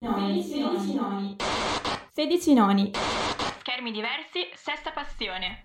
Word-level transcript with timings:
Noni, 0.00 0.44
16 0.44 0.94
noni. 0.94 1.36
16 2.14 2.54
noni. 2.54 2.90
Schermi 3.58 3.90
diversi, 3.90 4.48
sesta 4.54 4.92
passione. 4.92 5.64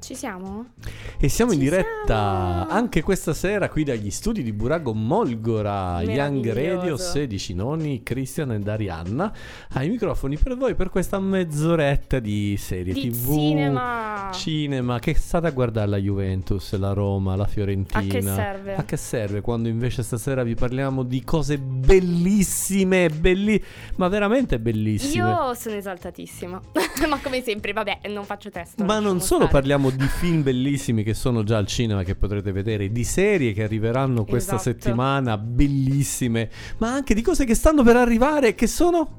Ci 0.00 0.14
siamo? 0.14 0.72
E 1.20 1.28
siamo 1.28 1.50
in 1.50 1.58
Ci 1.58 1.64
diretta 1.64 2.06
siamo! 2.06 2.66
anche 2.70 3.02
questa 3.02 3.34
sera 3.34 3.68
qui 3.68 3.82
dagli 3.82 4.08
studi 4.08 4.44
di 4.44 4.52
Burago 4.52 4.94
Molgora, 4.94 6.00
Young. 6.02 6.48
Radio 6.52 6.96
16 6.96 7.54
nonni, 7.54 8.04
Cristian 8.04 8.52
ed 8.52 8.68
Arianna 8.68 9.32
ai 9.72 9.88
microfoni 9.88 10.38
per 10.38 10.56
voi 10.56 10.76
per 10.76 10.90
questa 10.90 11.18
mezz'oretta 11.18 12.20
di 12.20 12.56
serie 12.56 12.92
Di 12.92 13.10
tv, 13.10 13.32
cinema. 13.32 14.30
cinema, 14.32 15.00
che 15.00 15.14
state 15.16 15.48
a 15.48 15.50
guardare 15.50 15.88
la 15.88 15.96
Juventus, 15.96 16.72
la 16.78 16.92
Roma, 16.92 17.34
la 17.34 17.46
Fiorentina. 17.46 17.98
A 17.98 18.06
che 18.06 18.22
serve? 18.22 18.74
A 18.76 18.84
che 18.84 18.96
serve 18.96 19.40
quando 19.40 19.68
invece 19.68 20.04
stasera 20.04 20.44
vi 20.44 20.54
parliamo 20.54 21.02
di 21.02 21.24
cose 21.24 21.58
bellissime, 21.58 23.08
belli- 23.10 23.60
ma 23.96 24.06
veramente 24.06 24.60
bellissime. 24.60 25.24
Io 25.28 25.54
sono 25.54 25.74
esaltatissima. 25.74 26.60
Ma 27.08 27.18
come 27.20 27.42
sempre, 27.42 27.72
vabbè, 27.72 28.00
non 28.08 28.24
faccio 28.24 28.50
testo. 28.50 28.84
Ma 28.84 28.98
non 29.00 29.20
solo 29.20 29.46
stare. 29.46 29.52
parliamo 29.52 29.90
di 29.90 30.06
film 30.06 30.42
bellissimi 30.42 31.06
che 31.08 31.14
sono 31.14 31.42
già 31.42 31.56
al 31.56 31.66
cinema 31.66 32.02
che 32.02 32.14
potrete 32.14 32.52
vedere, 32.52 32.92
di 32.92 33.02
serie 33.04 33.54
che 33.54 33.62
arriveranno 33.62 34.24
questa 34.24 34.56
Esatto. 34.56 34.70
settimana 34.70 35.38
bellissime, 35.38 36.50
ma 36.78 36.92
anche 36.92 37.14
di 37.14 37.22
cose 37.22 37.46
che 37.46 37.54
stanno 37.54 37.82
per 37.82 37.96
arrivare 37.96 38.54
che 38.54 38.66
sono 38.66 39.17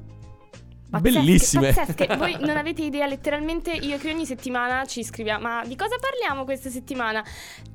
Pazzesche, 0.90 1.18
bellissime. 1.20 1.72
Pazzesche. 1.72 2.08
Voi 2.18 2.36
non 2.40 2.56
avete 2.56 2.82
idea, 2.82 3.06
letteralmente 3.06 3.70
io 3.70 3.96
che 3.98 4.10
ogni 4.10 4.26
settimana 4.26 4.84
ci 4.84 5.04
scriviamo, 5.04 5.40
ma 5.40 5.62
di 5.64 5.76
cosa 5.76 5.96
parliamo 6.00 6.44
questa 6.44 6.68
settimana? 6.68 7.24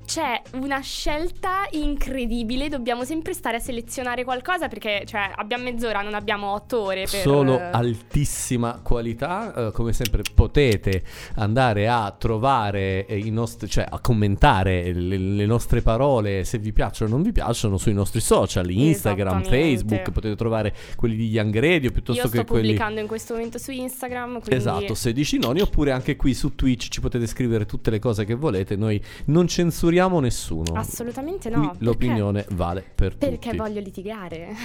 C'è 0.06 0.42
una 0.54 0.82
scelta 0.82 1.66
incredibile, 1.72 2.70
dobbiamo 2.70 3.06
sempre 3.06 3.34
stare 3.34 3.58
a 3.58 3.60
selezionare 3.60 4.24
qualcosa 4.24 4.68
perché 4.68 5.04
cioè, 5.06 5.32
abbiamo 5.34 5.64
mezz'ora, 5.64 6.02
non 6.02 6.14
abbiamo 6.14 6.52
otto 6.52 6.82
ore 6.82 7.08
per... 7.10 7.22
Solo 7.22 7.60
altissima 7.60 8.82
qualità, 8.84 9.68
eh, 9.68 9.72
come 9.72 9.94
sempre 9.94 10.22
potete 10.34 11.04
andare 11.36 11.88
a 11.88 12.14
trovare 12.18 13.06
eh, 13.08 13.18
i 13.18 13.32
nostri, 13.32 13.68
cioè 13.68 13.86
a 13.90 14.00
commentare 14.00 14.94
le, 14.94 15.18
le 15.18 15.46
nostre 15.46 15.82
parole 15.82 16.44
se 16.44 16.60
vi 16.60 16.72
piacciono 16.72 17.12
o 17.12 17.14
non 17.14 17.24
vi 17.24 17.32
piacciono 17.32 17.78
sui 17.78 17.94
nostri 17.94 18.20
social, 18.20 18.70
Instagram. 18.70 19.44
Facebook, 19.44 20.12
potete 20.12 20.36
trovare 20.36 20.76
quelli 20.96 21.16
di 21.16 21.30
Young 21.30 21.58
Radio 21.58 21.92
piuttosto 21.92 22.22
Io 22.22 22.28
sto 22.28 22.38
che 22.38 22.46
quelli 22.46 22.68
pubblicando 22.68 23.00
in 23.00 23.05
questo 23.08 23.34
momento 23.34 23.58
su 23.58 23.72
Instagram, 23.72 24.40
quindi... 24.40 24.56
Esatto, 24.56 24.94
16 24.94 25.38
noni, 25.40 25.62
oppure 25.62 25.92
anche 25.92 26.16
qui 26.16 26.34
su 26.34 26.56
Twitch 26.56 26.88
ci 26.90 27.02
potete 27.02 27.28
scrivere 27.28 27.66
tutte 27.66 27.90
le 27.90 28.00
cose 28.00 28.26
che 28.26 28.36
volete, 28.36 28.76
noi 28.76 29.02
non 29.26 29.48
censuriamo 29.48 30.20
nessuno. 30.20 30.74
Assolutamente 30.76 31.50
Qui 31.50 31.60
no. 31.62 31.70
perché- 31.70 31.84
l'opinione 31.84 32.46
vale 32.52 32.82
per 32.96 33.18
Perché 33.18 33.50
tutti. 33.50 33.58
voglio 33.58 33.80
litigare. 33.80 34.56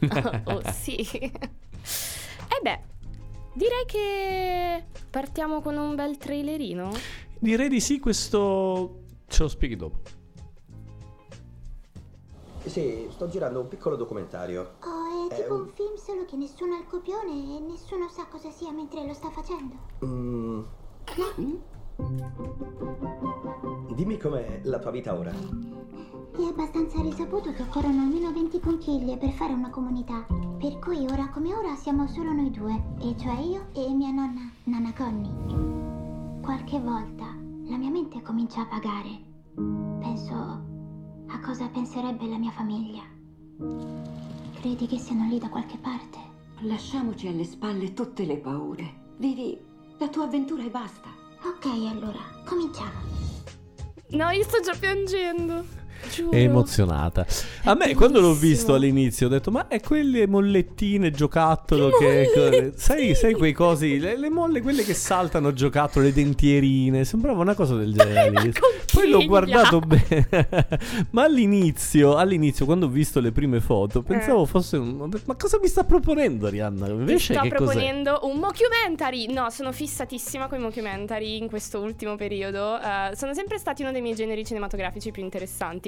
oh, 0.44 0.60
sì. 0.72 0.96
E 0.96 1.32
beh, 2.62 2.78
direi 3.54 3.84
che 3.86 4.84
partiamo 5.10 5.60
con 5.60 5.76
un 5.76 5.94
bel 5.94 6.16
trailerino. 6.16 6.90
Direi 7.38 7.68
di 7.68 7.80
sì, 7.80 7.98
questo 7.98 9.00
ce 9.26 9.42
lo 9.42 9.48
spieghi 9.48 9.76
dopo. 9.76 9.98
Sì, 12.64 13.06
sto 13.10 13.28
girando 13.28 13.60
un 13.60 13.68
piccolo 13.68 13.94
documentario. 13.94 14.76
Oh, 14.80 15.03
è 15.28 15.34
È 15.34 15.42
tipo 15.42 15.54
un- 15.54 15.60
un 15.62 15.68
film 15.68 15.94
solo 15.96 16.24
che 16.24 16.36
nessuno 16.36 16.74
ha 16.74 16.78
il 16.78 16.86
copione 16.86 17.30
e 17.56 17.60
nessuno 17.60 18.08
sa 18.08 18.26
cosa 18.26 18.50
sia 18.50 18.72
mentre 18.72 19.06
lo 19.06 19.14
sta 19.14 19.30
facendo. 19.30 19.74
Mm, 20.04 20.62
dimmi 23.94 24.18
com'è 24.18 24.60
la 24.64 24.78
tua 24.78 24.90
vita 24.90 25.14
ora. 25.16 25.30
È 25.30 26.42
abbastanza 26.42 27.00
risaputo 27.00 27.52
che 27.52 27.62
occorrono 27.62 28.02
almeno 28.02 28.32
20 28.32 28.58
conchiglie 28.60 29.16
per 29.16 29.30
fare 29.30 29.52
una 29.52 29.70
comunità. 29.70 30.26
Per 30.58 30.78
cui 30.78 31.06
ora 31.06 31.28
come 31.30 31.54
ora 31.54 31.74
siamo 31.76 32.06
solo 32.08 32.32
noi 32.32 32.50
due, 32.50 32.82
e 33.00 33.14
cioè 33.18 33.38
io 33.38 33.66
e 33.72 33.88
mia 33.92 34.10
nonna, 34.10 34.50
Nana 34.64 34.92
Connie. 34.94 36.40
Qualche 36.42 36.80
volta 36.80 37.26
la 37.66 37.76
mia 37.76 37.90
mente 37.90 38.20
comincia 38.22 38.62
a 38.62 38.68
vagare. 38.70 39.22
Penso 39.54 40.34
a 40.34 41.40
cosa 41.40 41.68
penserebbe 41.68 42.26
la 42.26 42.38
mia 42.38 42.50
famiglia. 42.50 43.02
Credi 44.64 44.86
che 44.86 44.96
siano 44.96 45.28
lì 45.28 45.38
da 45.38 45.50
qualche 45.50 45.76
parte? 45.76 46.18
Lasciamoci 46.60 47.28
alle 47.28 47.44
spalle 47.44 47.92
tutte 47.92 48.24
le 48.24 48.38
paure. 48.38 49.12
Vivi 49.18 49.60
la 49.98 50.08
tua 50.08 50.24
avventura 50.24 50.64
e 50.64 50.70
basta. 50.70 51.10
Ok, 51.42 51.66
allora, 51.66 52.18
cominciamo. 52.46 52.98
No, 54.12 54.30
io 54.30 54.42
sto 54.42 54.60
già 54.60 54.74
piangendo. 54.74 55.66
Giuro. 56.12 56.32
Emozionata. 56.36 57.26
A 57.64 57.74
me, 57.74 57.94
quando 57.94 58.20
l'ho 58.20 58.34
visto 58.34 58.74
all'inizio, 58.74 59.26
ho 59.26 59.30
detto: 59.30 59.50
Ma 59.50 59.68
è 59.68 59.80
quelle 59.80 60.26
mollettine 60.26 61.10
giocattolo 61.10 61.90
Che 61.90 62.30
che. 62.32 62.72
Sai, 62.76 63.14
sai 63.14 63.34
quei 63.34 63.52
cosi? 63.52 63.98
Le, 63.98 64.16
le 64.18 64.30
molle, 64.30 64.60
quelle 64.60 64.82
che 64.84 64.94
saltano 64.94 65.52
giocattolo, 65.52 66.04
le 66.04 66.12
dentierine. 66.12 67.04
Sembrava 67.04 67.40
una 67.40 67.54
cosa 67.54 67.74
del 67.76 67.92
genere. 67.94 68.52
Poi 68.92 69.08
l'ho 69.08 69.24
guardato 69.24 69.80
bene. 69.80 70.28
Ma 71.10 71.24
all'inizio, 71.24 72.16
all'inizio, 72.16 72.64
quando 72.64 72.86
ho 72.86 72.90
visto 72.90 73.20
le 73.20 73.32
prime 73.32 73.60
foto, 73.60 74.00
Eh. 74.00 74.02
pensavo 74.02 74.44
fosse 74.44 74.76
un. 74.76 75.08
Ma 75.24 75.34
cosa 75.36 75.58
mi 75.60 75.68
sta 75.68 75.84
proponendo, 75.84 76.46
Arianna? 76.46 76.88
Invece, 76.88 77.34
che 77.34 77.38
cos'è? 77.40 77.48
proponendo 77.48 78.20
un 78.22 78.38
mockumentary. 78.38 79.32
No, 79.32 79.50
sono 79.50 79.72
fissatissima 79.72 80.48
con 80.48 80.58
i 80.58 80.62
mockumentary 80.62 81.38
in 81.38 81.48
questo 81.48 81.80
ultimo 81.80 82.16
periodo. 82.16 82.78
Eh, 82.78 83.16
sono 83.16 83.34
sempre 83.34 83.58
stati 83.58 83.82
uno 83.82 83.92
dei 83.92 84.00
miei 84.02 84.14
generi 84.14 84.44
cinematografici 84.44 85.10
più 85.10 85.22
interessanti. 85.22 85.83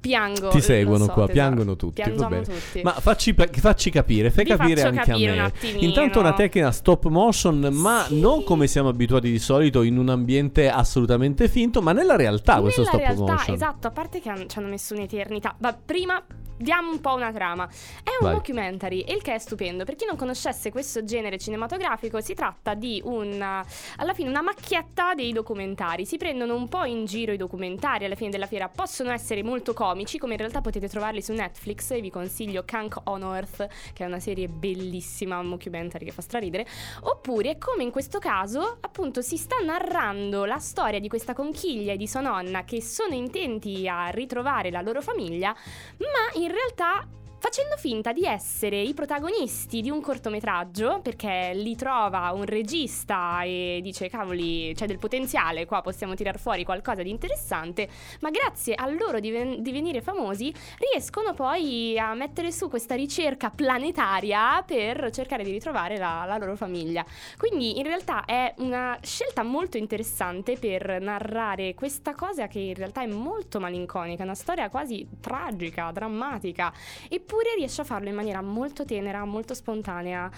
Piango. 0.00 0.48
Ti 0.48 0.60
seguono 0.60 1.04
so, 1.04 1.12
qua, 1.12 1.26
tesoro. 1.26 1.32
piangono 1.32 1.76
tutti. 1.76 2.02
Piangiamo 2.02 2.40
tutti. 2.42 2.82
Ma 2.82 2.92
facci, 2.92 3.34
facci 3.34 3.90
capire, 3.90 4.30
fai 4.30 4.44
Vi 4.44 4.50
capire 4.50 4.82
anche 4.82 5.04
capire 5.04 5.28
a 5.30 5.32
un 5.32 5.38
me. 5.38 5.44
attimino. 5.46 5.80
Intanto 5.86 6.18
una 6.20 6.32
tecnica 6.32 6.70
stop 6.72 7.06
motion, 7.08 7.68
ma 7.72 8.04
Sì. 8.06 8.20
non 8.20 8.44
come 8.44 8.66
siamo 8.66 8.88
abituati 8.88 9.30
di 9.30 9.38
solito 9.38 9.82
in 9.82 9.98
un 9.98 10.08
ambiente 10.08 10.68
assolutamente 10.70 11.48
finto, 11.48 11.80
ma 11.82 11.92
nella 11.92 12.16
realtà 12.16 12.60
questo 12.60 12.82
Nella 12.82 12.92
stop 12.92 13.00
realtà, 13.06 13.32
motion. 13.32 13.54
esatto, 13.54 13.86
a 13.86 13.90
parte 13.90 14.20
che 14.20 14.28
han- 14.28 14.48
ci 14.48 14.58
hanno 14.58 14.68
messo 14.68 14.94
un'eternità. 14.94 15.54
Ma 15.58 15.72
prima 15.72 16.22
diamo 16.60 16.90
un 16.90 17.00
po' 17.00 17.14
una 17.14 17.32
trama. 17.32 17.66
È 18.02 18.10
un 18.20 18.28
Vai. 18.28 18.34
documentary, 18.34 19.04
il 19.08 19.22
che 19.22 19.34
è 19.34 19.38
stupendo. 19.38 19.84
Per 19.84 19.96
chi 19.96 20.04
non 20.04 20.16
conoscesse 20.16 20.70
questo 20.70 21.04
genere 21.04 21.38
cinematografico, 21.38 22.20
si 22.20 22.34
tratta 22.34 22.74
di 22.74 23.00
una, 23.04 23.64
alla 23.96 24.12
fine 24.12 24.28
una 24.28 24.42
macchietta 24.42 25.14
dei 25.14 25.32
documentari. 25.32 26.04
Si 26.04 26.18
prendono 26.18 26.54
un 26.54 26.68
po' 26.68 26.84
in 26.84 27.06
giro 27.06 27.32
i 27.32 27.36
documentari 27.36 28.04
alla 28.04 28.14
fine 28.14 28.30
della 28.30 28.46
fiera. 28.46 28.68
Possono 28.68 29.10
essere 29.10 29.42
molto 29.42 29.72
comici, 29.72 30.18
come 30.18 30.32
in 30.32 30.38
realtà 30.38 30.60
potete 30.60 30.88
trovarli 30.88 31.22
su 31.22 31.32
Netflix. 31.32 31.90
E 31.92 32.00
vi 32.00 32.10
consiglio 32.10 32.62
Kank 32.64 33.00
on 33.04 33.22
Earth, 33.22 33.66
che 33.94 34.04
è 34.04 34.06
una 34.06 34.20
serie 34.20 34.48
bellissima, 34.48 35.38
un 35.38 35.48
documentary 35.48 36.04
che 36.04 36.12
fa 36.12 36.22
straridere. 36.22 36.66
Oppure, 37.02 37.56
come 37.56 37.84
in 37.84 37.90
questo 37.90 38.18
caso, 38.18 38.76
appunto, 38.80 39.22
si 39.22 39.36
sta 39.36 39.56
narrando 39.64 40.44
la 40.44 40.58
storia 40.58 41.00
di 41.00 41.08
questa 41.08 41.32
conchiglia 41.32 41.92
e 41.92 41.96
di 41.96 42.06
sua 42.06 42.20
nonna 42.20 42.64
che 42.64 42.82
sono 42.82 43.14
intenti 43.14 43.88
a 43.88 44.08
ritrovare 44.08 44.70
la 44.70 44.82
loro 44.82 45.00
famiglia, 45.00 45.54
ma 45.98 46.40
in 46.40 46.49
realtà 46.50 47.08
facendo 47.40 47.76
finta 47.78 48.12
di 48.12 48.24
essere 48.24 48.78
i 48.78 48.92
protagonisti 48.92 49.80
di 49.80 49.88
un 49.88 50.02
cortometraggio, 50.02 51.00
perché 51.02 51.52
li 51.54 51.74
trova 51.74 52.30
un 52.32 52.44
regista 52.44 53.40
e 53.44 53.80
dice 53.82 54.10
cavoli 54.10 54.74
c'è 54.74 54.84
del 54.86 54.98
potenziale, 54.98 55.64
qua 55.64 55.80
possiamo 55.80 56.14
tirar 56.14 56.38
fuori 56.38 56.64
qualcosa 56.64 57.02
di 57.02 57.08
interessante, 57.08 57.88
ma 58.20 58.28
grazie 58.28 58.74
al 58.74 58.94
loro 58.94 59.20
diven- 59.20 59.62
divenire 59.62 60.02
famosi 60.02 60.52
riescono 60.92 61.32
poi 61.32 61.98
a 61.98 62.12
mettere 62.12 62.52
su 62.52 62.68
questa 62.68 62.94
ricerca 62.94 63.48
planetaria 63.48 64.62
per 64.66 65.08
cercare 65.10 65.42
di 65.42 65.50
ritrovare 65.50 65.96
la, 65.96 66.24
la 66.26 66.36
loro 66.36 66.56
famiglia. 66.56 67.06
Quindi 67.38 67.78
in 67.78 67.84
realtà 67.84 68.26
è 68.26 68.52
una 68.58 68.98
scelta 69.00 69.42
molto 69.42 69.78
interessante 69.78 70.58
per 70.58 71.00
narrare 71.00 71.72
questa 71.72 72.14
cosa 72.14 72.48
che 72.48 72.58
in 72.58 72.74
realtà 72.74 73.00
è 73.00 73.06
molto 73.06 73.58
malinconica, 73.60 74.24
una 74.24 74.34
storia 74.34 74.68
quasi 74.68 75.08
tragica, 75.20 75.90
drammatica, 75.90 76.70
eppure 77.08 77.28
riesce 77.56 77.80
a 77.80 77.84
farlo 77.84 78.08
in 78.08 78.14
maniera 78.14 78.42
molto 78.42 78.84
tenera, 78.84 79.24
molto 79.24 79.54
spontanea. 79.54 80.30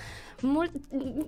mol- 0.43 0.71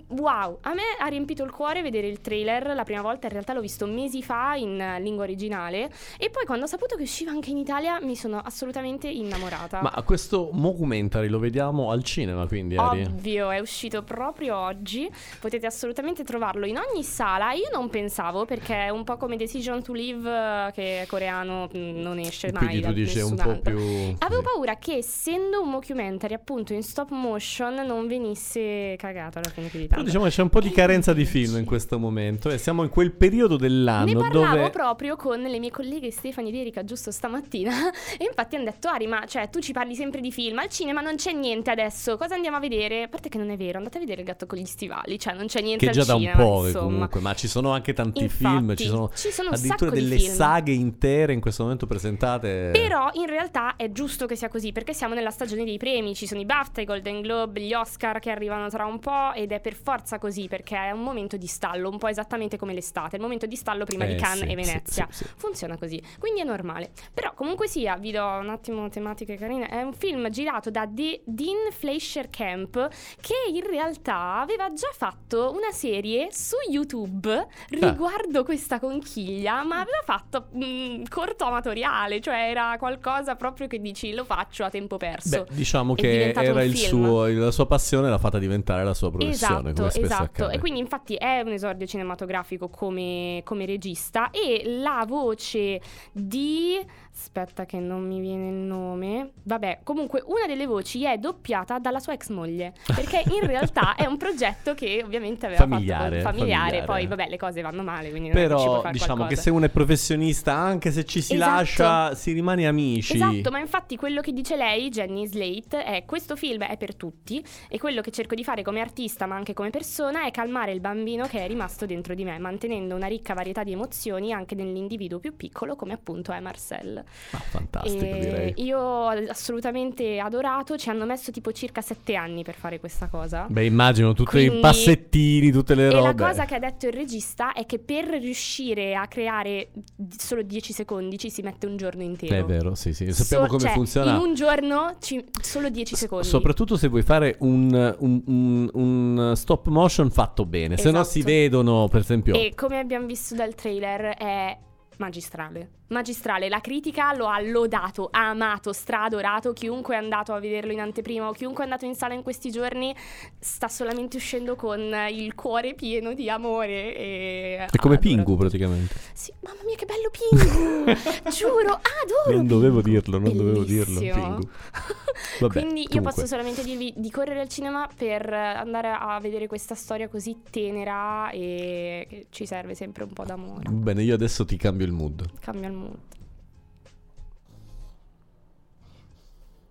wow, 0.09 0.59
a 0.61 0.73
me 0.73 0.83
ha 0.99 1.07
riempito 1.07 1.43
il 1.43 1.51
cuore 1.51 1.81
vedere 1.81 2.07
il 2.07 2.21
trailer 2.21 2.75
la 2.75 2.83
prima 2.83 3.01
volta, 3.01 3.27
in 3.27 3.33
realtà 3.33 3.53
l'ho 3.53 3.61
visto 3.61 3.85
mesi 3.85 4.21
fa 4.21 4.55
in 4.55 4.97
lingua 4.99 5.23
originale 5.23 5.91
e 6.17 6.29
poi 6.29 6.45
quando 6.45 6.65
ho 6.65 6.67
saputo 6.67 6.95
che 6.95 7.03
usciva 7.03 7.31
anche 7.31 7.49
in 7.49 7.57
Italia 7.57 7.99
mi 8.01 8.15
sono 8.15 8.39
assolutamente 8.39 9.07
innamorata. 9.07 9.81
Ma 9.81 9.91
questo 10.03 10.49
documentary 10.75 11.27
lo 11.27 11.39
vediamo 11.39 11.89
al 11.89 12.03
cinema, 12.03 12.47
quindi 12.47 12.75
Ari? 12.75 13.03
Ovvio, 13.03 13.49
è 13.49 13.59
uscito 13.59 14.03
proprio 14.03 14.57
oggi. 14.57 15.09
Potete 15.39 15.65
assolutamente 15.65 16.23
trovarlo 16.23 16.65
in 16.65 16.77
ogni 16.77 17.03
sala. 17.03 17.53
Io 17.53 17.69
non 17.71 17.89
pensavo 17.89 18.45
perché 18.45 18.85
è 18.85 18.89
un 18.89 19.03
po' 19.03 19.17
come 19.17 19.37
Decision 19.37 19.81
to 19.81 19.93
Live, 19.93 20.29
eh, 20.29 20.71
che 20.73 21.01
è 21.01 21.05
coreano, 21.07 21.67
mh, 21.71 21.77
non 21.77 22.19
esce 22.19 22.51
mai. 22.51 22.65
Quindi 22.67 22.81
tu 22.81 22.93
dici 22.93 23.19
un 23.19 23.35
po' 23.35 23.59
più... 23.59 24.15
Avevo 24.19 24.41
paura 24.41 24.77
che 24.77 24.97
essendo 24.97 25.54
essendo 25.55 25.61
un 25.61 25.69
mockumentary 25.69 26.33
appunto 26.33 26.73
in 26.73 26.83
stop 26.83 27.09
motion 27.11 27.75
non 27.85 28.07
venisse 28.07 28.95
cagato 28.97 29.39
alla 29.39 29.49
fine 29.49 29.67
più 29.67 29.79
di 29.79 29.85
Però 29.87 29.95
tanto. 29.97 30.05
diciamo 30.05 30.25
che 30.25 30.31
c'è 30.31 30.41
un 30.41 30.49
po' 30.49 30.59
di 30.59 30.69
E 30.69 30.71
carenza 30.71 31.13
di 31.13 31.25
film 31.25 31.57
in 31.57 31.65
questo 31.65 31.97
momento 31.97 32.49
e 32.49 32.57
siamo 32.57 32.83
in 32.83 32.89
quel 32.89 33.13
periodo 33.13 33.55
dell'anno 33.57 34.05
Ne 34.05 34.13
parlavo 34.13 34.55
dove... 34.55 34.69
proprio 34.69 35.15
con 35.15 35.41
le 35.41 35.59
mie 35.59 35.71
colleghe 35.71 36.11
Stefani 36.11 36.49
ed 36.49 36.55
Erika 36.55 36.83
giusto 36.83 37.11
stamattina 37.11 37.71
e 38.17 38.25
infatti 38.25 38.55
hanno 38.55 38.65
detto 38.65 38.87
Ari 38.89 39.07
ma 39.07 39.25
cioè 39.25 39.49
tu 39.49 39.59
ci 39.59 39.71
parli 39.71 39.95
sempre 39.95 40.21
di 40.21 40.31
film 40.31 40.59
al 40.59 40.69
cinema 40.69 41.01
non 41.01 41.15
c'è 41.15 41.31
niente 41.31 41.71
adesso 41.71 42.17
cosa 42.17 42.35
andiamo 42.35 42.57
a 42.57 42.59
vedere? 42.59 43.03
A 43.03 43.07
parte 43.07 43.29
che 43.29 43.37
non 43.37 43.49
è 43.49 43.57
vero 43.57 43.77
andate 43.77 43.97
a 43.97 43.99
vedere 43.99 44.21
il 44.21 44.27
gatto 44.27 44.45
con 44.45 44.57
gli 44.57 44.65
stivali 44.65 45.17
cioè 45.19 45.33
non 45.33 45.47
c'è 45.47 45.61
niente 45.61 45.85
Che 45.85 45.91
già 45.91 46.03
da 46.03 46.15
un 46.15 46.21
cinema 46.21 46.43
po' 46.43 46.65
insomma. 46.65 46.85
comunque, 46.85 47.19
ma 47.21 47.33
ci 47.33 47.47
sono 47.47 47.71
anche 47.71 47.93
tanti 47.93 48.23
Infatti, 48.23 48.55
film, 48.57 48.75
ci 48.75 48.85
sono, 48.87 49.11
ci 49.13 49.31
sono 49.31 49.49
addirittura 49.49 49.91
delle 49.91 50.19
saghe 50.19 50.71
intere 50.71 51.33
in 51.33 51.39
questo 51.41 51.63
momento 51.63 51.85
presentate. 51.85 52.69
Però 52.71 53.09
in 53.13 53.27
realtà 53.27 53.75
è 53.75 53.91
giusto 53.91 54.25
che 54.25 54.35
sia 54.35 54.49
così 54.49 54.71
perché 54.71 54.93
siamo 54.93 55.13
nella 55.13 55.29
stagione 55.29 55.44
dei 55.53 55.77
premi, 55.77 56.15
ci 56.15 56.25
sono 56.25 56.39
i 56.41 56.45
BAFTA, 56.45 56.81
i 56.81 56.85
Golden 56.85 57.21
Globe, 57.21 57.61
gli 57.61 57.73
Oscar 57.73 58.19
che 58.19 58.31
arrivano 58.31 58.67
tra 58.69 58.85
un 58.85 58.97
po' 58.99 59.33
ed 59.33 59.51
è 59.51 59.59
per 59.59 59.75
forza 59.75 60.17
così 60.17 60.47
perché 60.47 60.75
è 60.75 60.91
un 60.91 61.03
momento 61.03 61.37
di 61.37 61.45
stallo, 61.47 61.89
un 61.89 61.99
po' 61.99 62.07
esattamente 62.07 62.57
come 62.57 62.73
l'estate, 62.73 63.11
è 63.11 63.15
il 63.17 63.21
momento 63.21 63.45
di 63.45 63.55
stallo 63.55 63.85
prima 63.85 64.05
Eh, 64.05 64.15
di 64.15 64.15
Cannes 64.15 64.39
sì, 64.39 64.51
e 64.51 64.55
Venezia. 64.55 65.07
sì, 65.11 65.23
sì. 65.23 65.29
Funziona 65.35 65.77
così, 65.77 66.01
quindi 66.17 66.41
è 66.41 66.43
normale. 66.43 66.91
Però 67.13 67.33
comunque 67.35 67.67
sia, 67.67 67.95
vi 67.97 68.11
do 68.11 68.23
un 68.25 68.49
attimo 68.49 68.89
tematiche 68.89 69.35
carine, 69.35 69.67
è 69.67 69.81
un 69.83 69.93
film 69.93 70.29
girato 70.29 70.71
da 70.71 70.85
De- 70.87 71.21
Dean 71.25 71.71
Fleischer 71.71 72.29
Camp 72.29 72.87
che 73.21 73.33
in 73.53 73.61
realtà 73.67 74.39
aveva 74.39 74.71
già 74.73 74.89
fatto 74.93 75.51
una 75.55 75.71
serie 75.71 76.29
su 76.31 76.55
YouTube 76.69 77.33
Ah. 77.35 77.47
riguardo 77.69 78.43
questa 78.43 78.79
conchiglia, 78.79 79.63
ma 79.63 79.81
aveva 79.81 80.01
fatto 80.03 80.47
mh, 80.51 81.03
corto 81.09 81.43
amatoriale, 81.45 82.21
cioè 82.21 82.49
era 82.49 82.75
qualcosa 82.77 83.35
proprio 83.35 83.67
che 83.67 83.79
dici 83.79 84.13
lo 84.13 84.23
faccio 84.23 84.63
a 84.63 84.69
tempo 84.69 84.97
perso. 84.97 85.34
Beh, 85.43 85.55
diciamo 85.55 85.93
che 85.93 86.31
era 86.31 86.63
il 86.63 86.75
suo, 86.75 87.27
la 87.27 87.51
sua 87.51 87.65
passione 87.65 88.09
l'ha 88.09 88.17
fatta 88.17 88.39
diventare 88.39 88.83
la 88.83 88.93
sua 88.93 89.11
professione, 89.11 89.71
Esatto, 89.71 89.99
esatto. 89.99 90.23
accade. 90.23 90.53
E 90.55 90.59
quindi 90.59 90.79
infatti 90.79 91.15
è 91.15 91.41
un 91.41 91.51
esordio 91.51 91.85
cinematografico 91.85 92.69
come, 92.69 93.41
come 93.43 93.65
regista 93.65 94.29
e 94.31 94.63
la 94.65 95.05
voce 95.07 95.79
di... 96.11 97.03
Aspetta 97.17 97.65
che 97.65 97.79
non 97.79 98.05
mi 98.05 98.19
viene 98.19 98.49
il 98.49 98.55
nome. 98.55 99.31
Vabbè, 99.43 99.79
comunque 99.83 100.21
una 100.25 100.45
delle 100.47 100.65
voci 100.67 101.05
è 101.05 101.17
doppiata 101.17 101.79
dalla 101.79 101.99
sua 101.99 102.11
ex 102.11 102.27
moglie, 102.29 102.73
perché 102.93 103.23
in 103.31 103.39
realtà 103.47 103.95
è 103.95 104.05
un 104.05 104.17
progetto 104.17 104.73
che 104.73 105.01
ovviamente 105.03 105.45
aveva 105.45 105.61
Familiare, 105.61 106.19
fatto 106.21 106.35
familiare, 106.37 106.59
familiare. 106.79 106.85
poi 106.85 107.07
vabbè 107.07 107.29
le 107.29 107.37
cose 107.37 107.61
vanno 107.61 107.83
male, 107.83 108.09
quindi 108.09 108.29
che 108.29 108.33
Però 108.35 108.83
diciamo 108.91 109.13
che 109.13 109.17
qualcosa. 109.19 109.41
se 109.41 109.49
uno 109.49 109.65
è 109.65 109.69
professionista, 109.69 110.53
anche 110.55 110.91
se 110.91 111.05
ci 111.05 111.21
si 111.21 111.35
Esatto. 111.35 111.51
lascia, 111.51 112.15
si 112.15 112.33
rimane 112.33 112.67
amici. 112.67 113.13
Esatto, 113.15 113.49
ma 113.49 113.59
infatti 113.59 113.95
quello 113.95 114.19
che 114.19 114.33
dice 114.33 114.57
lei, 114.57 114.89
Jenny 114.89 115.25
Slate, 115.25 115.83
è 115.85 116.03
questo 116.05 116.35
film 116.35 116.63
è 116.63 116.75
per 116.75 116.95
tutti 116.95 117.41
e 117.69 117.79
quello 117.79 118.01
che 118.01 118.11
cerco 118.11 118.35
di 118.35 118.43
fare 118.43 118.61
come 118.61 118.81
artista 118.81 119.25
ma 119.25 119.35
anche 119.35 119.53
come 119.53 119.69
persona 119.69 120.25
è 120.25 120.31
calmare 120.31 120.73
il 120.73 120.81
bambino 120.81 121.27
che 121.27 121.39
è 121.45 121.47
rimasto 121.47 121.85
dentro 121.85 122.13
di 122.13 122.25
me, 122.25 122.37
mantenendo 122.39 122.93
una 122.93 123.07
ricca 123.07 123.33
varietà 123.33 123.63
di 123.63 123.71
emozioni 123.71 124.33
anche 124.33 124.53
nell'individuo 124.53 125.19
più 125.19 125.35
piccolo 125.37 125.77
come 125.77 125.93
appunto 125.93 126.33
è 126.33 126.39
Marcel. 126.41 127.03
Ah, 127.31 127.37
fantastico, 127.39 128.03
E 128.03 128.19
direi. 128.19 128.53
io 128.57 128.79
ho 128.79 129.07
assolutamente 129.29 130.19
adorato, 130.19 130.77
ci 130.77 130.89
hanno 130.89 131.05
messo 131.05 131.31
tipo 131.31 131.51
circa 131.51 131.81
sette 131.81 132.15
anni 132.15 132.43
per 132.43 132.55
fare 132.55 132.79
questa 132.79 133.07
cosa. 133.07 133.45
Beh, 133.49 133.65
immagino 133.65 134.13
tutti 134.13 134.31
Quindi- 134.31 134.57
i 134.57 134.59
passettini, 134.59 135.51
tutte 135.51 135.75
le 135.75 135.87
E 135.87 135.91
robe. 135.91 136.13
la 136.21 136.27
cosa 136.29 136.45
che 136.45 136.55
ha 136.55 136.59
detto 136.59 136.87
il 136.87 136.93
regista 136.93 137.53
è 137.53 137.65
che 137.65 137.79
per 137.79 138.05
riuscire 138.07 138.95
a 138.95 139.07
creare 139.07 139.69
solo 140.17 140.41
10 140.41 140.73
secondi 140.73 141.17
ci 141.17 141.29
si 141.29 141.41
mette 141.41 141.65
un 141.65 141.77
giorno 141.77 142.03
intero. 142.03 142.35
È 142.35 142.43
vero, 142.43 142.75
sì, 142.75 142.93
sì. 142.93 143.11
Sappiamo 143.11 143.45
So- 143.45 143.49
come 143.51 143.61
cioè, 143.63 143.71
funziona. 143.71 144.15
In 144.15 144.21
un 144.21 144.33
giorno 144.33 144.95
ci- 144.99 145.23
solo 145.41 145.69
10 145.69 145.95
secondi. 145.95 146.27
Soprattutto 146.27 146.77
se 146.77 146.87
vuoi 146.87 147.03
fare 147.03 147.35
un, 147.39 147.95
un- 147.99 148.21
un- 148.25 148.69
un 148.73 149.33
stop 149.35 149.67
motion 149.67 150.09
fatto 150.11 150.45
bene, 150.45 150.77
se 150.77 150.91
no 150.91 150.99
Esatto. 151.01 151.09
si 151.09 151.21
vedono, 151.21 151.87
per 151.87 152.01
esempio, 152.01 152.33
E 152.35 152.53
come 152.55 152.79
abbiamo 152.79 153.05
visto 153.05 153.35
dal 153.35 153.53
trailer 153.55 154.15
è 154.17 154.57
magistrale. 154.97 155.69
Magistrale, 155.87 156.49
la 156.49 156.61
critica 156.61 157.13
lo 157.13 157.27
ha 157.27 157.39
lodato, 157.39 158.07
ha 158.11 158.29
amato, 158.29 158.73
straadorato. 158.73 159.53
Chiunque 159.53 159.95
è 159.95 159.97
andato 159.97 160.33
a 160.33 160.39
vederlo 160.39 160.71
in 160.71 160.79
anteprima 160.79 161.27
o 161.27 161.31
chiunque 161.31 161.61
è 161.61 161.65
andato 161.65 161.85
in 161.85 161.93
sala 161.93 162.13
in 162.13 162.23
questi 162.23 162.49
giorni 162.49 162.95
sta 163.39 163.67
solamente 163.67 164.17
uscendo 164.17 164.55
con 164.55 164.81
il 165.11 165.35
cuore 165.35 165.75
pieno 165.75 166.13
di 166.13 166.29
amore. 166.29 166.95
E 166.95 167.65
è 167.69 167.77
come 167.77 167.95
adora 167.95 167.99
Pingu 167.99 168.35
praticamente. 168.35 168.95
Sì, 169.13 169.31
mamma 169.41 169.61
mia, 169.63 169.75
che 169.75 169.85
bello 169.85 170.11
Pingu! 170.11 170.99
Giuro, 171.29 171.79
adoro! 171.79 172.35
Non 172.35 172.47
dovevo 172.47 172.81
dirlo, 172.81 173.19
non 173.19 173.35
dovevo 173.35 173.63
dirlo, 173.63 173.99
Bellissimo. 173.99 174.23
Pingu. 174.25 174.49
Vabbè, 175.39 175.61
Quindi 175.61 175.81
io 175.81 175.87
comunque. 175.87 176.13
posso 176.13 176.25
solamente 176.25 176.63
dirvi 176.63 176.93
di 176.95 177.11
correre 177.11 177.41
al 177.41 177.49
cinema 177.49 177.87
per 177.95 178.31
andare 178.31 178.95
a 178.97 179.19
vedere 179.19 179.47
questa 179.47 179.75
storia 179.75 180.07
così 180.07 180.37
tenera 180.49 181.29
e 181.29 182.05
che 182.09 182.25
ci 182.29 182.45
serve 182.45 182.75
sempre 182.75 183.03
un 183.03 183.13
po' 183.13 183.23
d'amore. 183.23 183.69
Bene, 183.69 184.03
io 184.03 184.13
adesso 184.13 184.45
ti 184.45 184.57
cambio 184.57 184.85
il 184.85 184.91
mood. 184.91 185.25
Cambia 185.39 185.67
il 185.67 185.73
mood. 185.73 185.74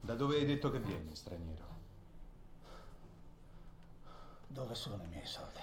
Da 0.01 0.15
dove 0.15 0.37
hai 0.37 0.45
detto 0.45 0.71
che 0.71 0.81
vieni, 0.81 1.15
straniero? 1.15 1.65
Dove 4.47 4.75
sono 4.75 5.03
i 5.03 5.09
miei 5.09 5.27
soldi? 5.27 5.61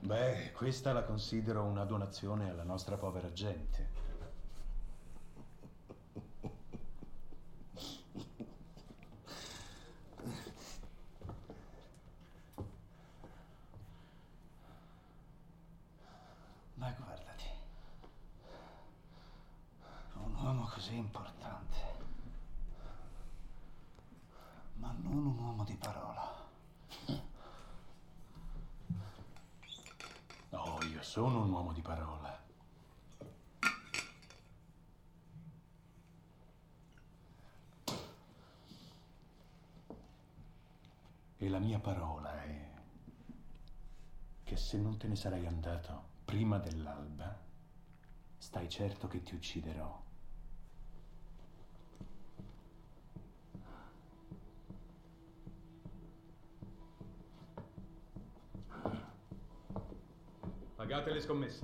Beh, 0.00 0.52
questa 0.52 0.92
la 0.92 1.02
considero 1.02 1.64
una 1.64 1.84
donazione 1.84 2.48
alla 2.48 2.62
nostra 2.62 2.96
povera 2.96 3.30
gente. 3.32 3.88
Ma 16.74 16.90
guardati. 16.92 17.44
Un 20.14 20.34
uomo 20.50 20.66
così 20.66 20.96
importante. 20.96 21.76
Ma 24.74 24.92
non 24.98 25.26
un 25.26 25.38
uomo 25.38 25.62
di 25.62 25.76
parola. 25.76 26.48
No, 30.50 30.78
io 30.90 31.02
sono 31.02 31.42
un 31.42 31.52
uomo 31.52 31.72
di 31.72 31.80
parola. 31.82 32.38
E 41.36 41.48
la 41.48 41.58
mia 41.58 41.78
parola 41.78 42.42
è 42.42 42.68
che 44.42 44.56
se 44.56 44.78
non 44.78 44.98
te 44.98 45.06
ne 45.06 45.14
sarai 45.14 45.46
andato 45.46 46.08
prima 46.24 46.58
dell'alba, 46.58 47.38
stai 48.36 48.68
certo 48.68 49.06
che 49.06 49.22
ti 49.22 49.34
ucciderò. 49.36 50.08
Pagate 61.00 61.14
le 61.14 61.20
scommesse. 61.20 61.62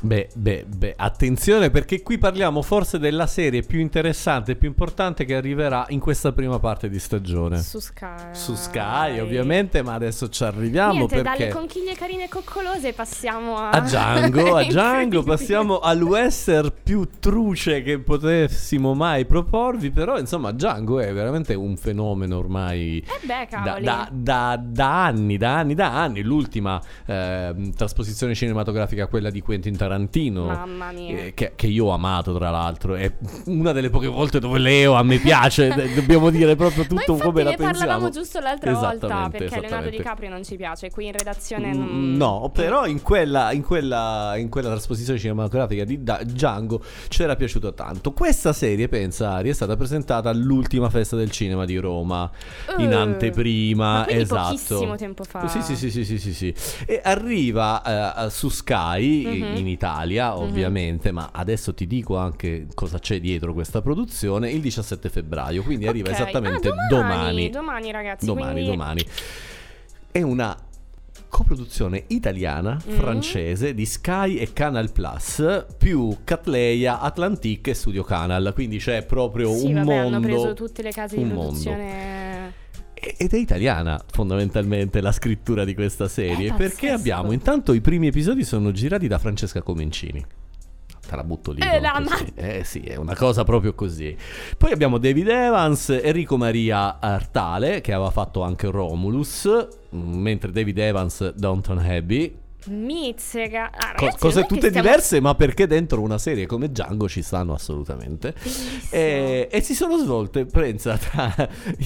Beh, 0.00 0.28
beh, 0.32 0.64
beh, 0.68 0.94
attenzione 0.96 1.70
perché 1.70 2.02
qui 2.02 2.18
parliamo 2.18 2.62
forse 2.62 3.00
della 3.00 3.26
serie 3.26 3.62
più 3.62 3.80
interessante 3.80 4.52
e 4.52 4.54
più 4.54 4.68
importante 4.68 5.24
che 5.24 5.34
arriverà 5.34 5.86
in 5.88 5.98
questa 5.98 6.30
prima 6.30 6.60
parte 6.60 6.88
di 6.88 7.00
stagione. 7.00 7.58
Su 7.60 7.80
Sky. 7.80 8.28
Su 8.30 8.54
Sky, 8.54 9.18
ovviamente, 9.18 9.82
ma 9.82 9.94
adesso 9.94 10.28
ci 10.28 10.44
arriviamo 10.44 10.92
Niente, 10.92 11.20
perché 11.20 11.38
dalle 11.38 11.50
conchiglie 11.50 11.94
carine 11.94 12.24
e 12.24 12.28
coccolose 12.28 12.92
passiamo 12.92 13.56
a... 13.56 13.70
a 13.70 13.80
Django, 13.80 14.54
a 14.54 14.62
Django 14.70 15.24
passiamo 15.24 15.80
al 15.80 16.00
western 16.00 16.72
più 16.80 17.08
truce 17.18 17.82
che 17.82 17.98
potessimo 17.98 18.94
mai 18.94 19.24
proporvi, 19.26 19.90
però 19.90 20.16
insomma 20.16 20.52
Django 20.52 21.00
è 21.00 21.12
veramente 21.12 21.54
un 21.54 21.76
fenomeno 21.76 22.38
ormai 22.38 23.04
Eh 23.04 23.26
beh, 23.26 23.48
da, 23.50 23.80
da- 23.80 24.08
da- 24.12 24.60
da 24.62 25.04
anni, 25.06 25.36
da 25.36 25.56
anni, 25.56 25.74
da 25.74 25.92
anni. 25.92 26.22
L'ultima 26.22 26.80
ehm, 27.04 27.72
trasposizione 27.72 28.36
cinematografica, 28.36 29.08
quella 29.08 29.30
di 29.30 29.40
Quentin 29.40 29.72
Tarantino, 29.72 29.86
Mamma 30.44 30.92
mia. 30.92 31.18
eh, 31.26 31.34
che, 31.34 31.52
che 31.56 31.66
io 31.66 31.86
ho 31.86 31.90
amato 31.90 32.34
tra 32.36 32.50
l'altro, 32.50 32.94
è 32.94 33.10
una 33.46 33.72
delle 33.72 33.90
poche 33.90 34.06
volte 34.08 34.38
dove 34.40 34.58
Leo 34.58 34.94
a 34.94 35.02
me 35.02 35.18
piace, 35.18 35.68
dobbiamo 35.94 36.30
dire 36.30 36.56
proprio 36.56 36.84
tutto 36.86 37.16
come 37.16 37.42
la 37.42 37.50
ne 37.50 37.56
pensiamo. 37.56 37.78
parlavamo 37.78 38.10
giusto 38.10 38.40
l'altra 38.40 38.72
volta 38.72 39.28
perché 39.30 39.60
Leonardo. 39.60 39.90
DiCaprio 39.90 40.28
non 40.28 40.44
ci 40.44 40.56
piace, 40.56 40.90
qui 40.90 41.06
in 41.06 41.12
redazione 41.12 41.72
Mm, 41.74 41.78
non... 41.78 42.12
No, 42.16 42.50
però 42.52 42.86
in 42.86 43.02
quella, 43.02 43.52
in, 43.52 43.62
quella, 43.62 44.34
in 44.36 44.48
quella 44.48 44.68
trasposizione 44.70 45.18
cinematografica 45.18 45.84
di 45.84 46.02
Da- 46.02 46.20
Django 46.24 46.82
c'era 47.08 47.36
piaciuto 47.36 47.74
tanto. 47.74 48.12
Questa 48.12 48.52
serie, 48.52 48.88
pensa 48.88 49.32
Ari, 49.32 49.50
è 49.50 49.52
stata 49.52 49.76
presentata 49.76 50.28
all'ultima 50.30 50.88
festa 50.90 51.16
del 51.16 51.30
cinema 51.30 51.64
di 51.64 51.76
Roma, 51.76 52.30
in 52.78 52.90
Eh, 52.92 52.94
anteprima, 52.94 54.06
esatto. 54.08 54.42
pochissimo 54.50 54.96
tempo 54.96 55.24
fa. 55.24 55.46
Sì, 55.48 55.62
sì, 55.62 55.76
sì, 55.76 55.90
sì, 55.90 56.04
sì, 56.04 56.18
sì, 56.18 56.32
sì. 56.34 56.54
E 56.86 57.00
arriva 57.04 58.24
eh, 58.26 58.30
su 58.30 58.48
Sky, 58.48 59.26
Mhm. 59.26 59.56
in 59.56 59.66
Italia, 59.66 59.77
Mhm. 59.86 60.42
ovviamente, 60.42 61.12
ma 61.12 61.30
adesso 61.32 61.72
ti 61.74 61.86
dico 61.86 62.16
anche 62.16 62.66
cosa 62.74 62.98
c'è 62.98 63.20
dietro 63.20 63.52
questa 63.52 63.80
produzione, 63.80 64.50
il 64.50 64.60
17 64.60 65.08
febbraio, 65.08 65.62
quindi 65.62 65.86
arriva 65.86 66.08
Ok. 66.08 66.14
esattamente 66.14 66.68
Ah, 66.68 66.74
domani. 66.88 67.50
Domani, 67.50 67.90
ragazzi. 67.92 68.26
Domani, 68.26 68.52
quindi- 68.52 68.70
domani. 68.70 69.04
È 70.10 70.22
una 70.22 70.56
coproduzione 71.28 72.04
italiana, 72.08 72.74
Mm. 72.88 72.94
francese 72.94 73.74
di 73.74 73.84
Sky 73.84 74.36
e 74.36 74.52
Canal 74.54 74.90
Plus 74.90 75.66
più 75.76 76.16
Catleya, 76.24 77.00
Atlantic 77.00 77.68
e 77.68 77.74
Studio 77.74 78.02
Canal, 78.02 78.52
quindi 78.54 78.78
c'è 78.78 79.04
proprio 79.04 79.52
Sì, 79.54 79.66
un 79.66 79.74
vabbè, 79.74 79.84
mondo 79.84 80.16
hanno 80.16 80.20
preso 80.26 80.54
tutte 80.54 80.82
le 80.82 80.90
case 80.90 81.16
di 81.16 81.22
un 81.22 81.28
mondo. 81.28 81.58
Ed 83.16 83.32
è 83.32 83.36
italiana 83.36 84.02
fondamentalmente 84.10 85.00
la 85.00 85.12
scrittura 85.12 85.64
di 85.64 85.74
questa 85.74 86.08
serie 86.08 86.52
perché 86.54 86.90
abbiamo 86.90 87.32
intanto 87.32 87.72
i 87.72 87.80
primi 87.80 88.08
episodi 88.08 88.44
sono 88.44 88.72
girati 88.72 89.06
da 89.08 89.18
Francesca 89.18 89.62
Comencini. 89.62 90.24
Te 91.08 91.16
la 91.16 91.24
butto 91.24 91.52
lì 91.52 91.60
Eh, 91.62 91.80
la 91.80 92.02
Così. 92.06 92.32
eh 92.34 92.64
sì 92.64 92.80
è 92.80 92.96
una 92.96 93.14
cosa 93.16 93.42
proprio 93.42 93.72
così. 93.74 94.14
Poi 94.58 94.72
abbiamo 94.72 94.98
David 94.98 95.28
Evans 95.28 95.88
Enrico 95.88 96.36
Maria 96.36 97.00
Artale 97.00 97.80
che 97.80 97.94
aveva 97.94 98.10
fatto 98.10 98.42
anche 98.42 98.68
Romulus 98.70 99.48
mentre 99.90 100.50
David 100.52 100.78
Evans 100.78 101.32
Downton 101.32 101.78
Abbey 101.78 102.36
Mizzega. 102.68 103.70
Ah, 103.72 103.92
ragazzi, 103.96 104.18
cose 104.18 104.42
tutte 104.44 104.68
stiamo- 104.68 104.80
diverse, 104.88 105.20
ma 105.20 105.34
perché 105.34 105.66
dentro 105.66 106.00
una 106.00 106.18
serie 106.18 106.46
come 106.46 106.70
Django 106.70 107.08
ci 107.08 107.22
stanno 107.22 107.54
assolutamente. 107.54 108.34
E, 108.90 109.48
e 109.50 109.60
si 109.60 109.74
sono 109.74 109.96
svolte, 109.98 110.44
pensa, 110.46 110.96
tra- 110.96 111.34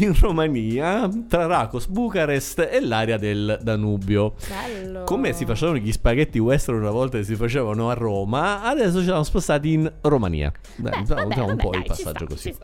in 0.01 0.15
Romania, 0.19 1.09
tra 1.29 1.47
Racos, 1.47 1.87
Bucarest 1.87 2.69
e 2.71 2.81
l'area 2.81 3.17
del 3.17 3.59
Danubio. 3.63 4.35
Bello. 4.49 5.05
Come 5.05 5.33
si 5.33 5.45
facevano 5.45 5.79
gli 5.79 5.93
spaghetti 5.93 6.39
western 6.39 6.79
una 6.79 6.91
volta 6.91 7.19
che 7.19 7.25
si 7.25 7.35
facevano 7.37 7.91
a 7.91 7.95
Roma, 7.95 8.63
adesso 8.63 8.99
ci 8.99 9.05
siamo 9.05 9.23
spostati 9.23 9.73
in 9.73 9.93
Romania. 10.03 10.53
Dai, 10.77 10.93
Beh, 10.93 11.01
diciamo 11.01 11.21
vabbè, 11.29 11.41
un 11.41 11.47
vabbè, 11.47 11.63
po' 11.63 11.71
dai, 11.71 11.81
il 11.81 11.87
passaggio 11.87 12.25
sta, 12.25 12.35
così. 12.35 12.55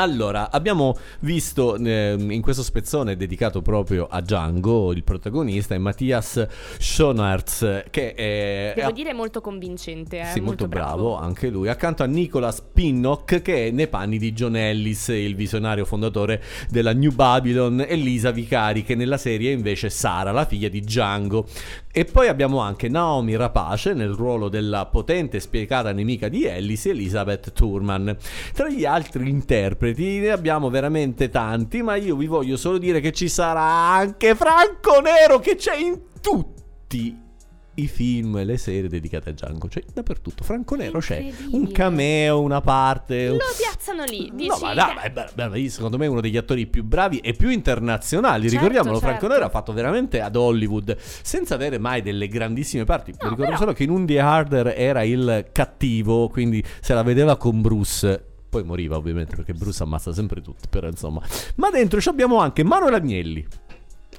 Allora, 0.00 0.50
abbiamo 0.50 0.96
visto 1.20 1.76
ehm, 1.76 2.30
in 2.30 2.40
questo 2.40 2.62
spezzone 2.62 3.16
dedicato 3.16 3.60
proprio 3.60 4.06
a 4.10 4.22
Django, 4.22 4.92
il 4.92 5.04
protagonista 5.04 5.74
è 5.74 5.78
Mattias 5.78 6.46
Schoenaerts, 6.78 7.84
che 7.90 8.14
è, 8.14 8.72
Devo 8.74 8.88
è- 8.88 8.92
dire 8.94 9.12
molto 9.12 9.42
convincente. 9.42 10.20
Eh, 10.20 10.24
sì, 10.24 10.40
molto, 10.40 10.66
bravo. 10.68 11.18
anche 11.18 11.50
lui, 11.50 11.68
accanto 11.68 12.02
a 12.02 12.06
Nicholas 12.06 12.62
Pinnock, 12.62 13.42
che 13.42 13.66
è 13.66 13.70
nei 13.72 13.88
panni 13.88 14.16
di 14.16 14.32
John 14.32 14.56
Ellis, 14.56 15.08
il 15.08 15.36
visionario 15.36 15.84
fondatore 15.84 16.42
della 16.70 16.94
New 16.94 17.12
Babylon, 17.12 17.84
e 17.86 17.94
Lisa 17.96 18.30
Vicari, 18.30 18.82
che 18.82 18.94
nella 18.94 19.18
serie 19.18 19.50
è 19.50 19.54
invece 19.54 19.90
Sara, 19.90 20.32
la 20.32 20.46
figlia 20.46 20.70
di 20.70 20.80
Django. 20.80 21.46
E 21.92 22.04
poi 22.04 22.28
abbiamo 22.28 22.58
anche 22.58 22.88
Naomi 22.88 23.34
Rapace 23.34 23.94
nel 23.94 24.10
ruolo 24.10 24.48
della 24.48 24.86
potente 24.86 25.38
e 25.38 25.40
spiegata 25.40 25.90
nemica 25.92 26.28
di 26.28 26.44
Ellis, 26.44 26.86
Elizabeth 26.86 27.52
Turman. 27.52 28.16
Tra 28.52 28.68
gli 28.68 28.84
altri 28.84 29.28
interpreti 29.28 30.20
ne 30.20 30.30
abbiamo 30.30 30.70
veramente 30.70 31.30
tanti, 31.30 31.82
ma 31.82 31.96
io 31.96 32.14
vi 32.14 32.26
voglio 32.26 32.56
solo 32.56 32.78
dire 32.78 33.00
che 33.00 33.10
ci 33.10 33.28
sarà 33.28 33.62
anche 33.62 34.36
Franco 34.36 35.00
Nero 35.00 35.40
che 35.40 35.56
c'è 35.56 35.74
in 35.74 36.00
tutti 36.20 37.28
i 37.74 37.86
film 37.86 38.36
e 38.36 38.44
le 38.44 38.56
serie 38.58 38.88
dedicate 38.88 39.30
a 39.30 39.32
Django, 39.32 39.68
cioè 39.68 39.82
dappertutto. 39.92 40.44
Franco 40.44 40.74
Nero 40.74 40.98
c'è 40.98 41.32
un 41.52 41.70
cameo, 41.70 42.40
una 42.40 42.60
parte. 42.60 43.28
Lo 43.28 43.38
piazzano 43.56 44.04
lì. 44.04 44.30
Dici 44.34 44.48
No, 44.48 44.58
ma 44.60 44.74
dai, 44.74 44.94
ma 44.94 45.02
è 45.02 45.10
be- 45.10 45.30
be- 45.48 45.68
secondo 45.70 45.96
me 45.96 46.04
è 46.06 46.08
uno 46.08 46.20
degli 46.20 46.36
attori 46.36 46.66
più 46.66 46.82
bravi 46.84 47.18
e 47.18 47.32
più 47.32 47.48
internazionali. 47.48 48.42
Certo, 48.48 48.56
Ricordiamolo, 48.56 48.98
certo. 48.98 49.06
Franco 49.08 49.26
Nero 49.32 49.46
ha 49.46 49.50
fatto 49.50 49.72
veramente 49.72 50.20
ad 50.20 50.36
Hollywood 50.36 50.96
senza 50.98 51.54
avere 51.54 51.78
mai 51.78 52.02
delle 52.02 52.28
grandissime 52.28 52.84
parti. 52.84 53.12
No, 53.12 53.16
ricordo 53.20 53.44
però- 53.44 53.56
solo 53.56 53.72
che 53.72 53.84
in 53.84 53.90
Undy 53.90 54.18
Harder 54.18 54.74
era 54.76 55.02
il 55.04 55.48
cattivo, 55.52 56.28
quindi 56.28 56.62
se 56.80 56.92
la 56.92 57.02
vedeva 57.02 57.36
con 57.36 57.60
Bruce. 57.62 58.24
Poi 58.50 58.64
moriva 58.64 58.96
ovviamente 58.96 59.36
perché 59.36 59.52
Bruce 59.54 59.80
ammazza 59.82 60.12
sempre 60.12 60.40
tutti, 60.42 60.66
però 60.68 60.88
insomma. 60.88 61.22
Ma 61.54 61.70
dentro 61.70 62.00
ci 62.00 62.08
abbiamo 62.08 62.38
anche 62.40 62.64
Manuel 62.64 62.94
Agnelli. 62.94 63.46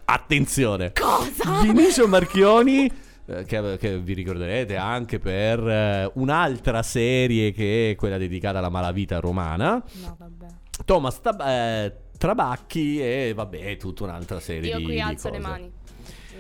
Attenzione. 0.05 0.93
Cosa? 0.93 1.62
Vinicio 1.62 2.08
Marchioni. 2.08 2.91
Eh, 3.25 3.43
Che, 3.45 3.77
che 3.77 3.99
vi 3.99 4.13
ricorderete 4.13 4.75
anche 4.77 5.19
per 5.19 5.59
eh, 5.67 6.11
un'altra 6.15 6.83
serie 6.83 7.51
che 7.51 7.91
è 7.91 7.95
quella 7.95 8.17
dedicata 8.17 8.57
alla 8.57 8.69
malavita 8.69 9.19
romana. 9.19 9.83
No, 10.01 10.15
vabbè. 10.17 10.45
Thomas 10.85 11.21
Tab- 11.21 11.41
eh, 11.41 11.95
Trabacchi 12.17 13.01
e 13.01 13.33
vabbè, 13.35 13.77
tutta 13.77 14.03
un'altra 14.03 14.39
serie 14.39 14.69
Io 14.71 14.77
di, 14.77 14.83
qui 14.83 14.93
di 14.93 14.99
alzo 14.99 15.29
le 15.29 15.37
cose. 15.37 15.47
mani. 15.49 15.71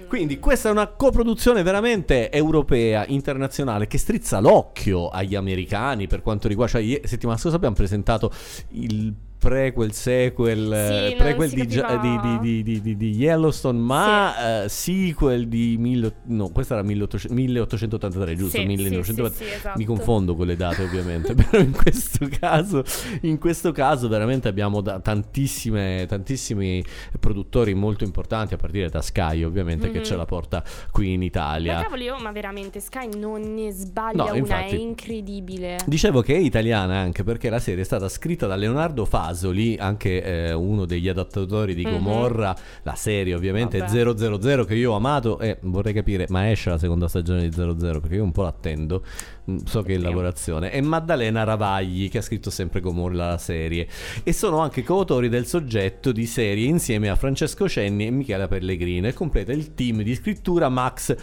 Quindi 0.07 0.39
questa 0.39 0.67
è 0.67 0.71
una 0.73 0.87
coproduzione 0.87 1.63
veramente 1.63 2.29
europea, 2.31 3.05
internazionale, 3.07 3.87
che 3.87 3.97
strizza 3.97 4.39
l'occhio 4.39 5.07
agli 5.07 5.35
americani 5.35 6.07
per 6.07 6.21
quanto 6.21 6.49
riguarda... 6.49 6.79
Cioè, 6.79 7.01
settimana 7.05 7.37
scorsa 7.37 7.55
abbiamo 7.55 7.75
presentato 7.75 8.29
il 8.71 9.13
prequel, 9.41 9.91
sequel, 9.91 10.71
eh, 10.71 11.07
non 11.09 11.17
prequel 11.17 11.49
si 11.49 11.55
di, 11.55 12.61
di- 12.63 12.81
di- 12.81 12.95
di- 12.95 13.09
Yellowstone, 13.15 13.79
ma 13.79 14.63
eh, 14.65 14.69
sequel 14.69 15.47
di... 15.47 15.77
Mille, 15.79 16.13
no, 16.25 16.49
questa 16.49 16.75
era 16.75 16.83
1800 16.83 17.33
1883, 17.33 18.35
giusto? 18.35 18.57
Sì, 18.59 18.65
1980. 18.65 19.29
sì, 19.35 19.43
sì, 19.43 19.49
sì, 19.49 19.55
esatto. 19.57 19.77
Mi 19.79 19.85
confondo 19.85 20.35
con 20.35 20.45
le 20.45 20.55
date 20.55 20.83
ovviamente, 20.83 21.33
però 21.35 21.57
in 21.61 21.71
questo 21.71 22.27
caso, 22.39 22.83
in 23.21 23.39
questo 23.39 23.71
caso 23.71 24.07
veramente 24.07 24.47
abbiamo 24.47 24.81
tantissime, 24.81 26.05
tantissimi 26.07 26.83
produttori 27.19 27.73
molto 27.73 28.03
importanti, 28.03 28.53
a 28.53 28.57
partire 28.57 28.89
da 28.89 29.01
Sky 29.01 29.41
ovviamente, 29.43 29.89
che 29.89 29.97
Mhm. 29.99 30.03
ce 30.03 30.15
la 30.15 30.25
porta 30.25 30.63
qui 30.91 31.13
in 31.13 31.23
Italia. 31.23 31.75
Ma 31.77 31.81
cavolo, 31.81 32.03
io, 32.03 32.17
ma 32.19 32.31
veramente 32.31 32.79
Sky 32.79 33.09
non 33.17 33.41
ne 33.55 33.71
sbaglia 33.71 34.17
No, 34.23 34.29
una, 34.29 34.37
infatti. 34.37 34.75
è 34.75 34.79
incredibile. 34.79 35.77
Dicevo 35.85 36.21
che 36.21 36.35
è 36.35 36.37
italiana 36.39 36.97
anche 36.97 37.23
perché 37.23 37.49
la 37.49 37.59
serie 37.59 37.81
è 37.81 37.85
stata 37.85 38.07
scritta 38.09 38.45
da 38.47 38.55
Leonardo 38.55 39.05
Fasoli, 39.31 39.77
anche 39.79 40.21
eh, 40.23 40.53
uno 40.53 40.85
degli 40.85 41.07
adattatori 41.07 41.73
di 41.73 41.85
Mhm. 41.85 41.91
Gomorra, 41.91 42.55
la 42.83 42.95
serie 42.95 43.33
ovviamente 43.33 43.77
Vabbè. 43.79 43.91
000 44.15 44.65
che 44.65 44.75
io 44.75 44.91
ho 44.91 44.95
amato 44.95 45.39
e 45.39 45.57
vorrei 45.61 45.93
capire, 45.93 46.25
ma 46.29 46.49
esce 46.51 46.69
la 46.69 46.77
seconda 46.77 47.07
stagione 47.07 47.47
di 47.47 47.51
00 47.51 47.99
perché 47.99 48.15
io 48.15 48.23
un 48.23 48.31
po' 48.31 48.43
l'attendo, 48.43 49.03
Mm, 49.49 49.57
so 49.65 49.81
che 49.81 49.93
è 49.93 49.95
in 49.95 50.03
lavorazione, 50.03 50.71
e 50.71 50.81
Maddalena 50.81 51.43
Ravagli 51.43 52.09
che 52.11 52.19
ha 52.19 52.21
scritto 52.21 52.51
sempre 52.51 52.79
Gomorra 52.79 53.29
la 53.31 53.37
serie. 53.39 53.87
E 54.23 54.33
sono 54.33 54.59
anche 54.59 54.83
coautori 54.83 55.29
del 55.29 55.47
soggetto 55.47 56.11
di 56.11 56.27
serie 56.27 56.67
insieme 56.67 57.09
a 57.09 57.15
Francesco 57.15 57.67
Cenni 57.67 58.05
e 58.05 58.11
Michela 58.11 58.47
Pellegrino. 58.47 59.07
E 59.07 59.13
completa 59.13 59.51
il 59.51 59.73
team 59.73 60.03
di 60.03 60.13
scrittura 60.13 60.69
Max 60.69 61.15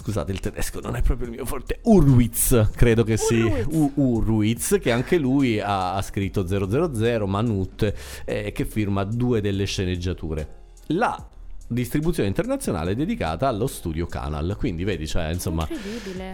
Scusate, 0.00 0.32
il 0.32 0.40
tedesco 0.40 0.80
non 0.80 0.96
è 0.96 1.02
proprio 1.02 1.26
il 1.26 1.34
mio 1.34 1.44
forte. 1.44 1.80
Urwitz, 1.82 2.70
credo 2.74 3.04
che. 3.04 3.18
Urwitz. 3.44 3.66
U- 3.68 3.92
Urwitz, 3.96 4.78
che 4.80 4.92
anche 4.92 5.18
lui 5.18 5.60
ha, 5.60 5.94
ha 5.94 6.00
scritto 6.00 6.46
000, 6.46 7.26
Manut, 7.26 7.92
eh, 8.24 8.50
che 8.52 8.64
firma 8.64 9.04
due 9.04 9.42
delle 9.42 9.66
sceneggiature. 9.66 10.48
La 10.86 11.22
distribuzione 11.72 12.28
internazionale 12.28 12.96
dedicata 12.96 13.46
allo 13.46 13.66
studio 13.68 14.06
Canal. 14.06 14.56
Quindi 14.58 14.82
vedi, 14.84 15.06
cioè, 15.06 15.28
insomma, 15.32 15.66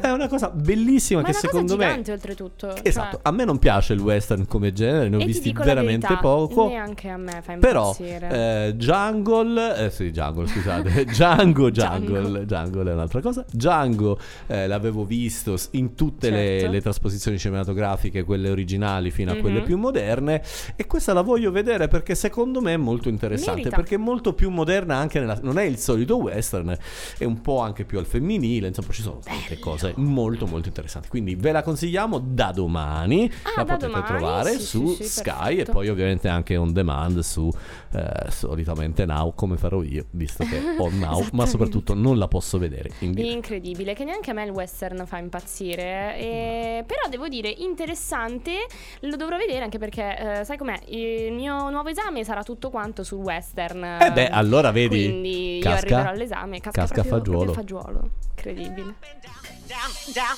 è 0.01 0.11
una 0.11 0.29
cosa 0.29 0.49
bellissima 0.51 1.21
Ma 1.21 1.27
che 1.27 1.35
secondo 1.35 1.75
cosa 1.75 1.77
me... 1.77 1.85
gigante 1.91 2.13
oltretutto. 2.13 2.75
Esatto, 2.83 3.11
cioè- 3.17 3.21
a 3.23 3.31
me 3.33 3.45
non 3.45 3.59
piace 3.59 3.93
il 3.93 4.01
western 4.01 4.47
come 4.47 4.73
genere, 4.73 5.09
ne 5.09 5.17
ho 5.17 5.21
e 5.21 5.23
ti 5.23 5.27
visti 5.33 5.53
veramente 5.53 6.07
verità, 6.07 6.17
poco. 6.23 6.69
Neanche 6.69 7.09
a 7.11 7.17
me 7.19 7.41
fa 7.43 7.55
Però 7.59 7.95
impazzire. 7.99 8.67
eh, 8.69 8.75
Jungle, 8.77 9.85
eh, 9.87 9.91
sì, 9.91 10.11
Jungle, 10.11 10.47
scusate, 10.47 11.05
Django, 11.07 11.71
Jungle, 11.71 12.47
Jungle 12.47 12.91
è 12.91 12.95
un'altra 12.95 13.21
cosa. 13.21 13.45
Django 13.51 14.19
eh, 14.47 14.67
l'avevo 14.67 15.05
visto 15.05 15.55
in 15.73 15.95
tutte 15.95 16.31
le, 16.31 16.45
Certo. 16.61 16.71
le 16.73 16.81
trasposizioni 16.81 17.39
cinematografiche, 17.39 18.25
quelle 18.25 18.49
originali 18.51 19.11
fino 19.11 19.33
a 19.33 19.37
quelle 19.37 19.59
Mhm. 19.61 19.65
più 19.65 19.77
moderne. 19.77 20.43
E 20.77 20.87
questa 20.87 21.13
la 21.13 21.21
voglio 21.23 21.51
vedere 21.51 21.89
perché 21.89 22.15
secondo 22.15 22.61
me 22.61 22.73
è 22.75 22.77
molto 22.79 23.09
interessante. 23.09 23.59
Merita. 23.61 23.77
Perché 23.77 23.95
è 23.97 23.99
molto 23.99 24.33
più 24.33 24.51
moderna 24.51 24.97
anche 24.97 25.19
nella. 25.27 25.39
Non 25.43 25.59
è 25.59 25.65
il 25.65 25.79
solito 25.79 26.17
western, 26.17 26.77
è 27.19 27.25
un 27.25 27.41
po' 27.41 27.61
anche 27.61 27.85
più 27.85 27.99
al 27.99 28.07
femminile. 28.07 28.69
Insomma, 28.69 28.93
ci 28.93 29.03
sono 29.03 29.21
tante 29.23 29.59
cose 29.59 29.93
molto, 29.97 30.47
molto 30.47 30.69
interessanti. 30.69 31.09
Quindi 31.09 31.35
ve 31.35 31.53
la 31.53 31.63
consigliamo 31.63 32.19
da 32.19 32.53
domani. 32.53 33.31
Ah, 33.43 33.53
la 33.57 33.65
da 33.65 33.73
potete 33.75 33.93
domani? 33.93 34.07
trovare 34.07 34.53
Sì, 34.59 34.63
su 34.63 34.87
sì, 34.89 35.05
sì, 35.05 35.09
Sky 35.21 35.31
e 35.31 35.57
perfetto. 35.57 35.73
poi 35.73 35.89
ovviamente 35.89 36.29
anche 36.29 36.57
on 36.57 36.73
demand 36.73 37.19
su 37.21 37.51
eh, 37.93 38.31
solitamente 38.31 39.05
Now 39.05 39.35
come 39.35 39.57
farò 39.57 39.83
io 39.83 40.07
visto 40.11 40.45
che 40.45 40.61
ho 40.79 40.89
Now 40.91 41.27
ma 41.33 41.47
soprattutto 41.47 41.95
non 41.95 42.19
la 42.19 42.29
posso 42.29 42.59
vedere 42.59 42.91
in 43.01 43.13
diretta. 43.13 43.35
Incredibile, 43.35 43.95
che 43.95 44.05
neanche 44.05 44.31
a 44.31 44.35
me 44.35 44.45
il 44.45 44.51
western 44.51 45.05
fa 45.07 45.19
impazzire. 45.19 46.17
eh, 46.19 46.85
però 46.87 47.03
devo 47.11 47.29
dire, 47.29 47.49
interessante. 47.49 48.67
Lo 49.01 49.17
dovrò 49.17 49.37
vedere 49.37 49.65
anche 49.65 49.79
perché, 49.79 50.41
eh, 50.41 50.45
sai 50.45 50.57
com'è? 50.57 50.79
Il 50.87 51.33
mio 51.33 51.71
nuovo 51.71 51.89
esame 51.89 52.25
sarà 52.25 52.43
tutto 52.43 52.71
quanto 52.71 53.03
sul 53.03 53.19
western. 53.19 53.83
Eh 54.01 54.13
beh, 54.13 54.29
allora 54.29 54.71
vedi, 54.71 55.16
Quindi 55.21 55.57
io 55.57 55.63
casca- 55.63 55.77
arriverò 55.79 56.09
all'esame. 56.11 56.61
Casca, 56.61 56.81
casca 56.81 57.03
proprio, 57.03 57.33
proprio 57.33 57.53
fagiolo. 57.55 57.83
fagiolo. 57.83 58.11
Incredibile. 58.37 58.95
Eh, 59.01 60.29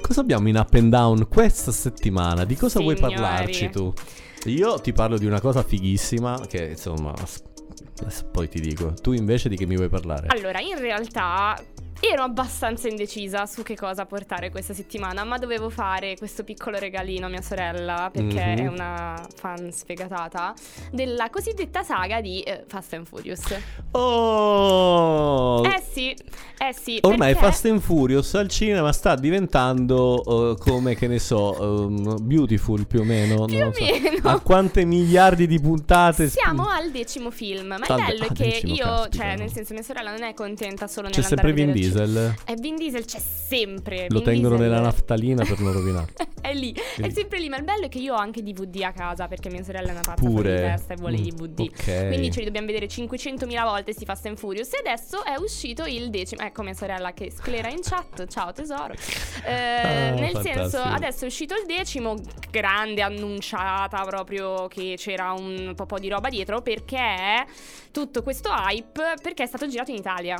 Cosa 0.00 0.20
abbiamo 0.20 0.48
in 0.48 0.56
up 0.56 0.72
and 0.74 0.88
down 0.90 1.28
questa 1.28 1.70
settimana? 1.70 2.44
Di 2.44 2.56
cosa 2.56 2.80
vuoi 2.80 2.96
Signori. 2.96 3.14
parlarci 3.14 3.70
tu? 3.70 3.92
Io 4.46 4.80
ti 4.80 4.92
parlo 4.92 5.18
di 5.18 5.26
una 5.26 5.40
cosa 5.40 5.62
fighissima 5.62 6.40
che 6.48 6.68
insomma 6.70 7.12
poi 8.30 8.48
ti 8.48 8.60
dico. 8.60 8.94
Tu 8.94 9.12
invece 9.12 9.48
di 9.48 9.56
che 9.56 9.66
mi 9.66 9.76
vuoi 9.76 9.88
parlare? 9.88 10.28
Allora, 10.28 10.60
in 10.60 10.78
realtà 10.78 11.60
ero 12.00 12.22
abbastanza 12.22 12.88
indecisa 12.88 13.44
su 13.46 13.62
che 13.62 13.76
cosa 13.76 14.06
portare 14.06 14.50
questa 14.50 14.72
settimana, 14.72 15.24
ma 15.24 15.36
dovevo 15.38 15.68
fare 15.68 16.16
questo 16.16 16.44
piccolo 16.44 16.78
regalino 16.78 17.26
a 17.26 17.28
mia 17.28 17.42
sorella, 17.42 18.08
perché 18.12 18.44
Mhm. 18.44 18.56
è 18.58 18.66
una 18.66 19.26
fan 19.36 19.70
sfegatata, 19.72 20.54
della 20.92 21.28
cosiddetta 21.30 21.82
saga 21.82 22.20
di 22.20 22.40
eh, 22.40 22.64
Fast 22.66 22.92
and 22.94 23.06
Furious. 23.06 23.42
Oh! 23.90 25.62
Eh 25.64 25.82
sì, 25.90 26.10
eh 26.10 26.72
sì. 26.78 26.98
Ormai 27.02 27.32
perché- 27.32 27.44
Fast 27.46 27.64
and 27.66 27.80
Furious 27.80 28.34
al 28.34 28.48
cinema 28.48 28.92
sta 28.92 29.14
diventando 29.16 30.52
eh, 30.52 30.56
come 30.58 30.94
che 30.94 31.06
ne 31.08 31.18
so, 31.18 31.86
ehm, 31.88 32.16
Beautiful 32.26 32.86
più 32.86 33.00
o 33.00 33.04
meno. 33.04 33.44
Più 33.46 33.58
o 33.64 33.72
so. 33.72 33.80
meno. 33.84 34.28
A 34.28 34.40
quante 34.40 34.84
miliardi 34.84 35.46
di 35.46 35.60
puntate? 35.60 36.28
sp- 36.28 36.38
Siamo 36.38 36.68
al 36.68 36.90
decimo 36.90 37.30
film, 37.30 37.66
ma 37.66 37.76
il 37.76 37.84
Ah, 37.88 37.96
bello 37.96 38.22
è 38.24 38.26
ah, 38.28 38.32
che 38.32 38.44
decimo, 38.44 38.74
io, 38.74 38.84
caspita. 38.84 39.16
cioè, 39.24 39.36
nel 39.36 39.50
senso, 39.52 39.72
mia 39.74 39.82
sorella 39.82 40.10
non 40.10 40.22
è 40.22 40.34
contenta 40.34 40.86
solo 40.86 41.08
C'è 41.08 41.16
nell'andare 41.20 41.26
sempre 41.28 41.50
a 41.50 41.66
vedere 41.66 41.72
Diesel. 41.92 42.34
E 42.46 42.54
Vin 42.58 42.76
Diesel 42.76 43.04
c'è 43.04 43.20
sempre. 43.20 44.06
Lo 44.08 44.18
Vin 44.20 44.24
tengono 44.24 44.56
Diesel- 44.56 44.70
nella 44.70 44.82
naftalina 44.82 45.44
per 45.44 45.58
non 45.60 45.72
rovinare. 45.72 46.12
È 46.40 46.54
lì, 46.54 46.72
è 46.72 47.00
Lì. 47.02 47.12
sempre 47.12 47.38
lì. 47.38 47.48
Ma 47.48 47.56
il 47.56 47.64
bello 47.64 47.86
è 47.86 47.88
che 47.88 47.98
io 47.98 48.14
ho 48.14 48.18
anche 48.18 48.42
DVD 48.42 48.82
a 48.82 48.92
casa 48.92 49.26
perché 49.28 49.50
mia 49.50 49.62
sorella 49.62 49.88
è 49.88 49.92
una 49.92 50.02
pazza 50.04 50.24
Pure. 50.24 50.54
di 50.54 50.60
testa 50.62 50.92
e 50.94 50.96
vuole 50.96 51.16
Mm, 51.18 51.24
i 51.24 51.30
DVD. 51.30 51.60
ok. 51.60 52.06
Quindi 52.08 52.30
ce 52.30 52.38
li 52.40 52.44
dobbiamo 52.46 52.66
vedere 52.66 52.86
500.000 52.86 53.62
volte 53.64 53.92
sti 53.92 54.04
Fast 54.04 54.26
and 54.26 54.36
Furious. 54.38 54.72
E 54.74 54.78
adesso 54.84 55.24
è 55.24 55.34
uscito 55.38 55.84
il 55.84 56.10
decimo. 56.10 56.42
Ecco 56.42 56.62
mia 56.62 56.74
sorella 56.74 57.12
che 57.12 57.30
sclera 57.30 57.68
in 57.68 57.80
chat. 57.82 58.26
Ciao 58.28 58.52
tesoro. 58.52 58.94
Eh, 59.44 59.66
Ah, 59.88 60.10
nel 60.10 60.32
fantastico. 60.32 60.68
senso, 60.68 60.78
adesso 60.82 61.24
è 61.24 61.26
uscito 61.26 61.54
il 61.54 61.64
decimo, 61.66 62.14
grande 62.50 63.02
annunciata 63.02 64.02
proprio 64.04 64.66
che 64.68 64.94
c'era 64.96 65.32
un 65.32 65.74
po' 65.74 65.98
di 65.98 66.08
roba 66.08 66.28
dietro 66.28 66.60
perché 66.62 67.44
tutto 67.90 68.22
questo 68.22 68.50
hype 68.50 69.14
perché 69.22 69.42
è 69.42 69.46
stato 69.46 69.66
girato 69.66 69.90
in 69.90 69.96
Italia. 69.98 70.36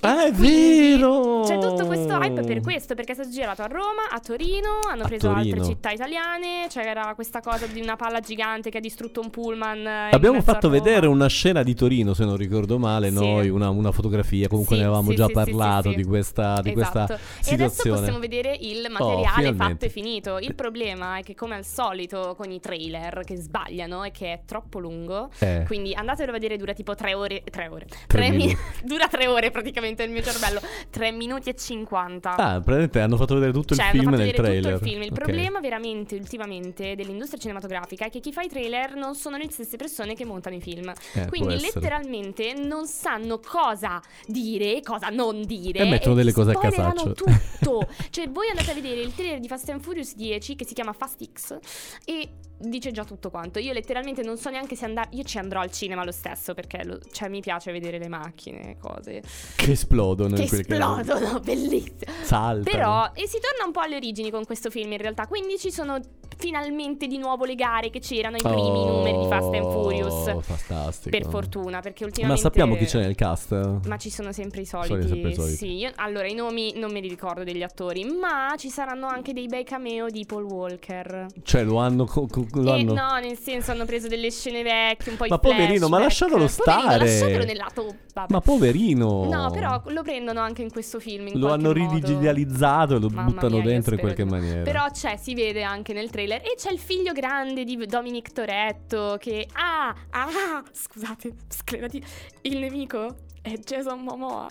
Ah, 0.00 0.26
è 0.26 0.32
vero! 0.32 1.42
C'è 1.44 1.58
tutto 1.58 1.86
questo 1.86 2.14
hype 2.20 2.42
per 2.42 2.60
questo, 2.60 2.94
perché 2.94 3.12
è 3.12 3.14
stato 3.14 3.30
girato 3.30 3.62
a 3.62 3.66
Roma, 3.66 4.08
a 4.10 4.20
Torino, 4.20 4.80
hanno 4.88 5.04
A 5.04 5.06
preso 5.06 5.28
Torino. 5.28 5.43
Altre 5.52 5.64
città 5.64 5.90
italiane, 5.90 6.66
c'era 6.68 7.12
questa 7.14 7.40
cosa 7.40 7.66
di 7.66 7.80
una 7.80 7.96
palla 7.96 8.20
gigante 8.20 8.70
che 8.70 8.78
ha 8.78 8.80
distrutto 8.80 9.20
un 9.20 9.30
pullman. 9.30 9.86
eh, 9.86 10.08
Abbiamo 10.12 10.40
fatto 10.42 10.68
vedere 10.68 11.06
una 11.06 11.26
scena 11.28 11.62
di 11.62 11.74
Torino, 11.74 12.14
se 12.14 12.24
non 12.24 12.36
ricordo 12.36 12.78
male, 12.78 13.08
Sì. 13.08 13.14
noi, 13.14 13.48
una, 13.48 13.68
una 13.70 13.92
fotografia, 13.92 14.48
comunque 14.48 14.76
Sì, 14.76 14.80
ne 14.82 14.86
avevamo 14.86 15.10
sì, 15.10 15.16
già 15.16 15.28
parlato 15.28 15.92
di 15.92 16.04
questa, 16.04 16.60
di 16.60 16.72
questa 16.72 17.04
Esatto. 17.04 17.12
E 17.14 17.18
adesso 17.54 17.70
situazione. 17.70 17.98
possiamo 17.98 18.18
vedere 18.18 18.56
il 18.60 18.84
Oh, 18.86 18.90
materiale 18.90 19.24
fatto 19.24 19.52
finalmente. 19.52 19.86
e 19.86 19.88
finito. 19.88 20.38
Il 20.38 20.54
problema 20.54 21.18
è 21.18 21.22
che, 21.22 21.34
come 21.34 21.54
al 21.56 21.64
solito, 21.64 22.34
con 22.36 22.50
i 22.50 22.60
trailer 22.60 23.22
che 23.24 23.36
sbagliano 23.36 24.02
è 24.04 24.10
che 24.10 24.32
è 24.32 24.40
troppo 24.46 24.78
lungo. 24.78 25.30
Eh. 25.38 25.64
Quindi 25.66 25.94
andatelo 25.94 26.30
a 26.30 26.32
vedere, 26.32 26.56
dura 26.56 26.72
tipo 26.72 26.94
tre 26.94 27.14
ore. 27.14 27.42
Tre 27.50 27.68
ore. 27.68 27.86
Tre 27.86 27.98
Tre 28.06 28.30
mi- 28.30 28.36
minuti. 28.36 28.56
dura 28.84 29.08
tre 29.08 29.26
ore 29.26 29.50
praticamente 29.50 30.02
il 30.02 30.10
mio 30.10 30.22
cervello. 30.22 30.60
Tre 30.90 31.10
minuti 31.12 31.48
e 31.50 31.54
cinquanta. 31.54 32.34
Ah, 32.36 32.52
praticamente 32.60 33.00
hanno 33.00 33.16
fatto 33.16 33.34
vedere 33.34 33.52
tutto 33.52 33.74
Cioè, 33.74 33.86
il 33.86 33.90
film 33.92 34.04
fatto 34.10 34.16
nel 34.16 34.32
trailer. 34.32 34.72
tutto 34.74 34.84
il 34.84 34.90
film. 34.90 35.02
Il. 35.02 35.12
Problema 35.24 35.60
veramente 35.60 36.14
ultimamente 36.14 36.94
dell'industria 36.94 37.40
cinematografica 37.40 38.06
è 38.06 38.10
che 38.10 38.20
chi 38.20 38.32
fa 38.32 38.42
i 38.42 38.48
trailer 38.48 38.94
non 38.94 39.14
sono 39.14 39.36
le 39.36 39.50
stesse 39.50 39.76
persone 39.76 40.14
che 40.14 40.24
montano 40.24 40.56
i 40.56 40.60
film. 40.60 40.92
Eh, 41.14 41.26
Quindi 41.28 41.54
essere. 41.54 41.72
letteralmente 41.74 42.54
non 42.54 42.86
sanno 42.86 43.38
cosa 43.38 44.00
dire, 44.26 44.80
cosa 44.82 45.08
non 45.08 45.42
dire. 45.42 45.80
E 45.80 45.88
mettono 45.88 46.14
delle 46.14 46.32
cose 46.32 46.52
a 46.52 46.58
casaccio. 46.58 47.12
tutto. 47.12 47.88
cioè, 48.10 48.28
voi 48.28 48.48
andate 48.48 48.70
a 48.70 48.74
vedere 48.74 49.00
il 49.00 49.14
trailer 49.14 49.40
di 49.40 49.48
Fast 49.48 49.68
and 49.70 49.80
Furious 49.80 50.14
10 50.14 50.56
che 50.56 50.64
si 50.64 50.74
chiama 50.74 50.92
Fast 50.92 51.24
X 51.32 51.58
e 52.04 52.28
dice 52.58 52.90
già 52.90 53.04
tutto 53.04 53.30
quanto. 53.30 53.58
Io 53.58 53.72
letteralmente 53.72 54.22
non 54.22 54.36
so 54.36 54.50
neanche 54.50 54.76
se 54.76 54.84
andare. 54.84 55.08
Io 55.12 55.22
ci 55.22 55.38
andrò 55.38 55.60
al 55.60 55.70
cinema 55.70 56.04
lo 56.04 56.12
stesso 56.12 56.54
perché 56.54 56.84
lo- 56.84 56.98
cioè, 57.12 57.28
mi 57.28 57.40
piace 57.40 57.72
vedere 57.72 57.98
le 57.98 58.08
macchine, 58.08 58.76
cose 58.78 59.22
Che 59.56 59.70
esplodono 59.70 60.34
che 60.34 60.42
esplodono, 60.44 61.40
bellissimo. 61.44 62.12
Saltano. 62.22 62.62
Però, 62.62 63.10
e 63.14 63.26
si 63.28 63.38
torna 63.40 63.64
un 63.66 63.72
po' 63.72 63.80
alle 63.80 63.96
origini 63.96 64.30
con 64.30 64.44
questo 64.44 64.70
film 64.70 64.92
in 64.92 64.98
realtà. 64.98 65.13
Quindi 65.26 65.58
ci 65.58 65.70
sono 65.70 65.98
finalmente 66.36 67.06
di 67.06 67.16
nuovo 67.16 67.44
le 67.44 67.54
gare 67.54 67.90
che 67.90 68.00
c'erano 68.00 68.36
i 68.36 68.40
primi 68.42 68.60
Oh, 68.60 68.96
numeri 68.96 69.18
di 69.18 69.26
Fast 69.28 69.54
and 69.54 69.70
Furious. 69.70 70.36
Fantastico. 70.42 71.16
Per 71.16 71.28
fortuna, 71.28 71.80
perché 71.80 72.02
Ma 72.02 72.08
ultimamente. 72.08 72.42
sappiamo 72.42 72.74
chi 72.74 72.84
c'è 72.86 72.98
nel 72.98 73.14
cast? 73.14 73.80
Ma 73.86 73.96
ci 73.96 74.10
sono 74.10 74.32
sempre 74.32 74.62
i 74.62 74.66
Sono 74.66 74.82
soliti. 74.84 75.08
sempre 75.08 75.30
i 75.30 75.34
soliti. 75.34 75.56
Sì, 75.56 75.72
io- 75.76 75.92
allora 75.96 76.26
i 76.26 76.34
nomi 76.34 76.72
non 76.76 76.90
me 76.90 76.98
li 77.00 77.08
ricordo 77.08 77.44
degli 77.44 77.62
attori, 77.62 78.04
ma 78.04 78.52
ci 78.58 78.68
saranno 78.68 79.06
anche 79.06 79.32
dei 79.32 79.46
bei 79.46 79.62
cameo 79.64 80.08
di 80.08 80.24
Paul 80.26 80.42
Walker. 80.44 81.26
Cioè, 81.42 81.62
lo 81.62 81.76
hanno. 81.78 82.04
co- 82.04 82.26
co- 82.26 82.46
lo 82.54 82.74
E 82.74 82.80
hanno- 82.80 82.92
no, 82.94 83.18
nel 83.20 83.38
senso 83.38 83.70
hanno 83.70 83.84
preso 83.84 84.08
delle 84.08 84.30
scene 84.30 84.62
vecchie, 84.62 85.12
un 85.12 85.16
po' 85.18 85.26
Ma 85.28 85.38
poverino, 85.38 85.88
ma 85.88 85.98
flashback. 85.98 86.02
lasciatelo 86.02 86.46
Poverino, 86.46 86.88
stare. 86.88 86.98
lasciatelo 87.04 87.44
nel 87.44 87.56
lato. 87.56 87.94
vabbè. 88.14 88.32
Ma 88.32 88.40
poverino. 88.40 89.24
No, 89.28 89.50
però 89.52 89.80
lo 89.86 90.02
prendono 90.02 90.40
anche 90.40 90.62
in 90.62 90.70
questo 90.72 90.98
film. 91.00 91.26
in 91.28 91.38
Lo 91.38 91.52
hanno 91.52 91.68
modo. 91.68 91.72
ridigitalizzato 91.72 92.96
e 92.96 92.98
lo 92.98 93.08
Mamma 93.08 93.30
buttano 93.30 93.56
mia, 93.56 93.64
dentro 93.64 93.94
in 93.94 94.00
qualche 94.00 94.24
no. 94.24 94.30
maniera. 94.30 94.62
Però 94.62 94.86
c'è, 95.04 95.16
si 95.16 95.34
vede 95.34 95.62
anche 95.62 95.92
nel 95.92 96.08
trailer. 96.08 96.40
E 96.40 96.54
c'è 96.56 96.70
il 96.70 96.78
figlio 96.78 97.12
grande 97.12 97.64
di 97.64 97.76
Dominic 97.84 98.32
Toretto. 98.32 99.16
Che. 99.20 99.46
Ah, 99.52 99.94
ah, 100.10 100.64
scusate, 100.72 101.34
sclerati. 101.48 102.02
Il 102.42 102.58
nemico 102.58 103.16
è 103.42 103.52
Jason 103.58 104.00
Momoa. 104.00 104.50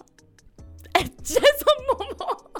È 0.92 1.02
Jason 1.02 1.86
Momoa. 1.88 2.53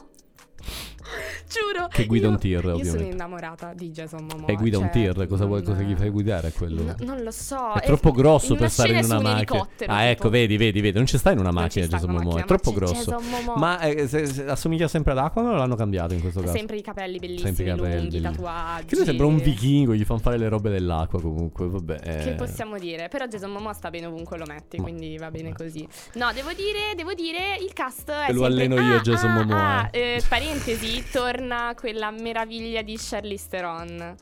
Giuro. 1.54 1.88
Che 1.88 2.06
guida 2.06 2.26
io- 2.28 2.32
un 2.32 2.40
tir, 2.40 2.52
Io 2.56 2.62
sono 2.62 2.74
ovviamente. 2.76 3.14
innamorata 3.14 3.74
di 3.74 3.90
Jason 3.92 4.26
Momoa. 4.30 4.48
E 4.50 4.56
guida 4.56 4.78
un 4.80 4.90
cioè, 4.92 5.14
tir, 5.14 5.28
cosa, 5.28 5.46
vuoi, 5.46 5.62
cosa 5.64 5.82
gli 5.82 5.96
fai 5.96 6.10
guidare 6.10 6.48
a 6.48 6.52
quello? 6.52 6.82
No, 6.84 6.96
non 7.00 7.22
lo 7.22 7.32
so. 7.32 7.74
È 7.74 7.86
troppo 7.86 8.12
grosso 8.12 8.56
per 8.56 8.70
stare 8.70 8.94
in 8.98 9.06
una 9.06 9.18
un 9.18 9.24
macchina. 9.24 9.68
Ah, 9.88 10.04
ecco, 10.06 10.30
vedi, 10.30 10.58
vedi, 10.58 10.82
vedi. 10.82 10.98
Non 10.98 11.06
ci 11.06 11.18
sta 11.18 11.32
in 11.32 11.40
una 11.40 11.52
macchina 11.52 11.86
Jason 11.86 12.10
Momoa, 12.10 12.22
è 12.22 12.26
macchina, 12.42 12.46
troppo 12.46 12.72
ma 12.72 12.78
grosso. 12.78 13.22
Ma 13.56 13.80
eh, 13.82 14.08
se- 14.08 14.26
se- 14.26 14.46
assomiglia 14.50 14.88
sempre 14.88 15.12
ad 15.12 15.20
Aquaman 15.20 15.54
o 15.54 15.56
l'hanno 15.58 15.76
cambiato 15.76 16.14
in 16.14 16.22
questo 16.22 16.40
caso? 16.42 16.54
sempre 16.54 16.78
i 16.78 16.82
capelli 16.82 17.20
bellissimi, 17.20 17.54
Sempre 17.54 17.64
i 17.74 17.76
capelli 17.76 17.96
lunghi, 17.96 18.20
belli. 18.20 18.36
tatuaggi. 18.36 18.86
Che 18.86 18.96
lui 18.96 19.06
sembra 19.06 19.26
un 19.26 19.38
vichingo, 19.38 19.94
gli 19.94 20.04
fanno 20.04 20.20
fare 20.20 20.38
le 20.38 20.48
robe 20.50 20.70
dell'acqua 20.70 21.22
comunque, 21.22 21.68
vabbè. 21.68 22.00
eh. 22.04 22.24
Che 22.24 22.32
possiamo 22.32 22.78
dire? 22.78 23.08
Però 23.10 23.26
Jason 23.26 23.52
Momoa 23.52 23.74
sta 23.74 23.90
bene 23.90 24.06
ovunque 24.08 24.38
lo 24.38 24.46
metti, 24.48 24.78
quindi 24.78 25.18
va 25.18 25.30
bene 25.32 25.54
così. 25.54 25.88
No, 26.16 26.32
devo 26.34 26.50
dire, 26.54 26.94
devo 26.96 27.14
dire, 27.14 27.58
il 27.62 27.74
cast 27.74 28.10
è 28.10 28.32
lo 28.32 28.46
alleno 28.46 28.76
io, 28.80 28.96
Ah, 28.98 29.02
Jason 29.02 29.30
ah, 29.30 29.34
Momoa. 29.34 29.80
ah, 29.82 29.90
eh, 29.92 30.22
parentesi, 30.28 31.04
torna 31.12 31.42
quella 31.76 32.12
meraviglia 32.12 32.82
di 32.82 32.96
Charlize 32.98 33.48
Theron. 33.50 34.16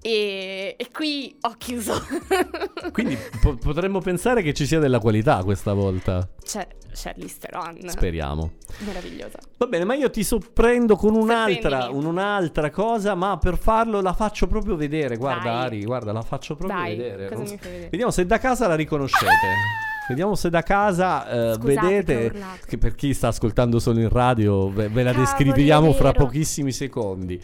E, 0.00 0.76
e 0.78 0.90
qui 0.92 1.36
ho 1.40 1.54
chiuso. 1.58 1.94
Quindi 2.92 3.18
po- 3.40 3.56
potremmo 3.56 4.00
pensare 4.00 4.42
che 4.42 4.54
ci 4.54 4.66
sia 4.66 4.78
della 4.78 5.00
qualità 5.00 5.42
questa 5.42 5.72
volta. 5.72 6.28
C'è 6.44 6.66
Charlize 6.92 7.38
Theron. 7.40 7.88
Speriamo. 7.88 8.52
Meravigliosa. 8.84 9.38
Va 9.56 9.66
bene, 9.66 9.84
ma 9.84 9.94
io 9.94 10.08
ti 10.10 10.22
sorprendo 10.22 10.94
con 10.96 11.14
un'altra, 11.16 11.88
un'altra 11.90 12.70
cosa, 12.70 13.14
ma 13.14 13.36
per 13.38 13.58
farlo 13.58 14.00
la 14.00 14.12
faccio 14.12 14.46
proprio 14.46 14.76
vedere. 14.76 15.16
Guarda, 15.16 15.50
Dai. 15.50 15.64
Ari, 15.64 15.84
guarda, 15.84 16.12
la 16.12 16.22
faccio 16.22 16.54
proprio 16.54 16.78
Dai, 16.78 16.96
vedere. 16.96 17.28
vedere? 17.28 17.88
Vediamo 17.90 18.12
se 18.12 18.26
da 18.26 18.38
casa 18.38 18.68
la 18.68 18.76
riconoscete. 18.76 19.85
Vediamo 20.08 20.34
se 20.36 20.50
da 20.50 20.62
casa 20.62 21.28
eh, 21.28 21.54
Scusate 21.54 21.80
vedete 21.80 22.32
che 22.66 22.78
per 22.78 22.94
chi 22.94 23.12
sta 23.12 23.28
ascoltando 23.28 23.78
solo 23.80 24.00
in 24.00 24.08
radio 24.08 24.70
ve, 24.70 24.88
ve 24.88 25.02
la 25.02 25.10
Cavoli, 25.10 25.26
descriviamo 25.26 25.92
fra 25.92 26.12
pochissimi 26.12 26.72
secondi. 26.72 27.40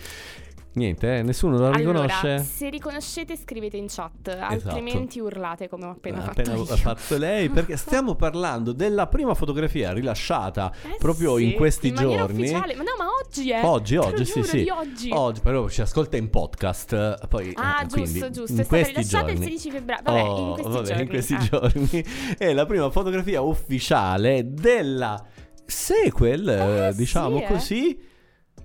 Niente, 0.74 1.18
eh, 1.18 1.22
nessuno 1.22 1.58
la 1.58 1.68
Allora, 1.70 2.02
riconosce. 2.06 2.38
se 2.38 2.70
riconoscete 2.70 3.36
scrivete 3.36 3.76
in 3.76 3.88
chat, 3.88 4.28
altrimenti 4.40 5.20
urlate 5.20 5.68
come 5.68 5.84
ho 5.84 5.90
appena 5.90 6.18
Ha 6.18 6.20
fatto 6.22 6.40
appena 6.40 6.54
io. 6.56 6.64
fatto 6.64 7.18
lei 7.18 7.50
perché 7.50 7.76
stiamo 7.76 8.14
parlando 8.14 8.72
della 8.72 9.06
prima 9.06 9.34
fotografia 9.34 9.92
rilasciata 9.92 10.72
Eh 10.82 10.96
proprio 10.98 11.36
sì, 11.36 11.44
in 11.50 11.52
questi 11.56 11.88
in 11.88 11.96
giorni. 11.96 12.40
ufficiale. 12.40 12.74
Ma 12.74 12.84
no, 12.84 12.90
ma 12.96 13.04
oggi 13.22 13.50
è. 13.50 13.60
Oggi, 13.62 13.96
oggi, 13.96 14.24
sì, 14.24 14.42
sì. 14.42 14.66
oggi. 14.72 15.10
Oggi, 15.12 15.40
però 15.42 15.68
ci 15.68 15.82
ascolta 15.82 16.16
in 16.16 16.30
podcast. 16.30 16.92
eh, 16.94 17.16
Poi, 17.28 17.52
Ah, 17.56 17.80
eh, 17.82 17.86
giusto, 17.86 18.00
quindi, 18.00 18.30
giusto. 18.32 18.52
in 18.52 18.58
È 18.60 18.64
stata 18.64 18.86
rilasciata 18.86 19.30
il 19.30 19.36
giorni. 19.38 19.50
16 19.58 19.70
febbraio. 19.70 20.02
Vabbè, 20.04 20.22
Oh, 20.22 20.46
in 20.46 20.52
questi 20.54 20.70
vabbè, 20.72 20.84
giorni. 20.86 21.02
in 21.02 21.08
questi 21.08 21.34
eh. 21.34 21.38
giorni 21.38 22.04
è 22.38 22.52
la 22.54 22.64
prima 22.64 22.90
fotografia 22.90 23.40
ufficiale 23.42 24.46
della 24.48 25.22
sequel, 25.66 26.48
eh, 26.48 26.86
Eh, 26.88 26.94
diciamo 26.94 27.36
sì, 27.36 27.42
eh. 27.42 27.46
così. 27.46 28.10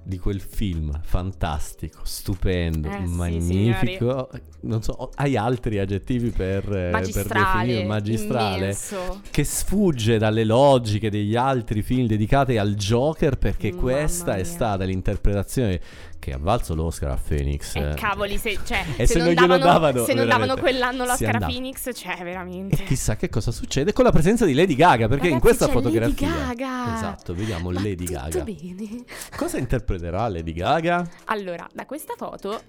Di 0.07 0.19
quel 0.19 0.39
film 0.39 0.97
fantastico, 1.03 1.99
stupendo, 2.03 2.87
Eh, 2.87 3.01
sì, 3.05 3.13
magnifico. 3.13 4.29
non 4.61 4.81
so, 4.81 5.11
hai 5.15 5.35
altri 5.35 5.79
aggettivi 5.79 6.29
per, 6.29 6.63
eh, 6.63 6.69
per 6.69 6.91
Magistrale, 6.91 7.65
definire 7.65 7.85
magistrale? 7.87 8.57
immenso. 8.57 9.21
che 9.29 9.43
sfugge 9.43 10.17
dalle 10.17 10.45
logiche 10.45 11.09
degli 11.09 11.35
altri 11.35 11.81
film 11.81 12.07
dedicati 12.07 12.57
al 12.57 12.75
Joker 12.75 13.37
perché 13.37 13.69
Mamma 13.71 13.81
questa 13.81 14.31
è 14.33 14.35
mia. 14.37 14.45
stata 14.45 14.83
l'interpretazione 14.85 15.81
che 16.19 16.33
ha 16.33 16.37
valso 16.39 16.73
l'Oscar 16.73 17.11
a 17.11 17.19
Phoenix. 17.25 17.75
E 17.75 17.91
eh. 17.91 17.93
cavoli, 17.93 18.37
se, 18.37 18.57
cioè, 18.65 18.83
E 18.97 19.05
se, 19.05 19.13
se 19.13 19.19
non, 19.19 19.27
non 19.33 19.35
davano, 19.35 19.63
davano, 19.63 20.03
se 20.05 20.13
non 20.13 20.27
davano 20.27 20.55
quell'anno 20.57 21.05
l'Oscar 21.05 21.35
a. 21.35 21.45
Phoenix, 21.45 21.89
cioè, 21.93 22.17
veramente. 22.23 22.81
E 22.81 22.85
chissà 22.85 23.15
che 23.15 23.29
cosa 23.29 23.51
succede 23.51 23.93
con 23.93 24.03
la 24.03 24.11
presenza 24.11 24.43
di 24.45 24.53
Lady 24.53 24.75
Gaga, 24.75 25.07
perché 25.07 25.27
in 25.27 25.33
Ragazzi, 25.35 25.41
questa 25.41 25.65
c'è 25.67 25.71
fotografia 25.71 26.27
Lady 26.29 26.55
Gaga. 26.55 26.95
Esatto, 26.95 27.33
vediamo 27.33 27.71
Va 27.71 27.81
Lady 27.81 28.05
Gaga. 28.05 28.43
bene. 28.43 29.03
Cosa 29.37 29.57
interpreterà 29.97 30.27
Lady 30.29 30.53
Gaga? 30.53 31.07
Allora, 31.25 31.67
da 31.73 31.85
questa 31.85 32.13
foto 32.15 32.59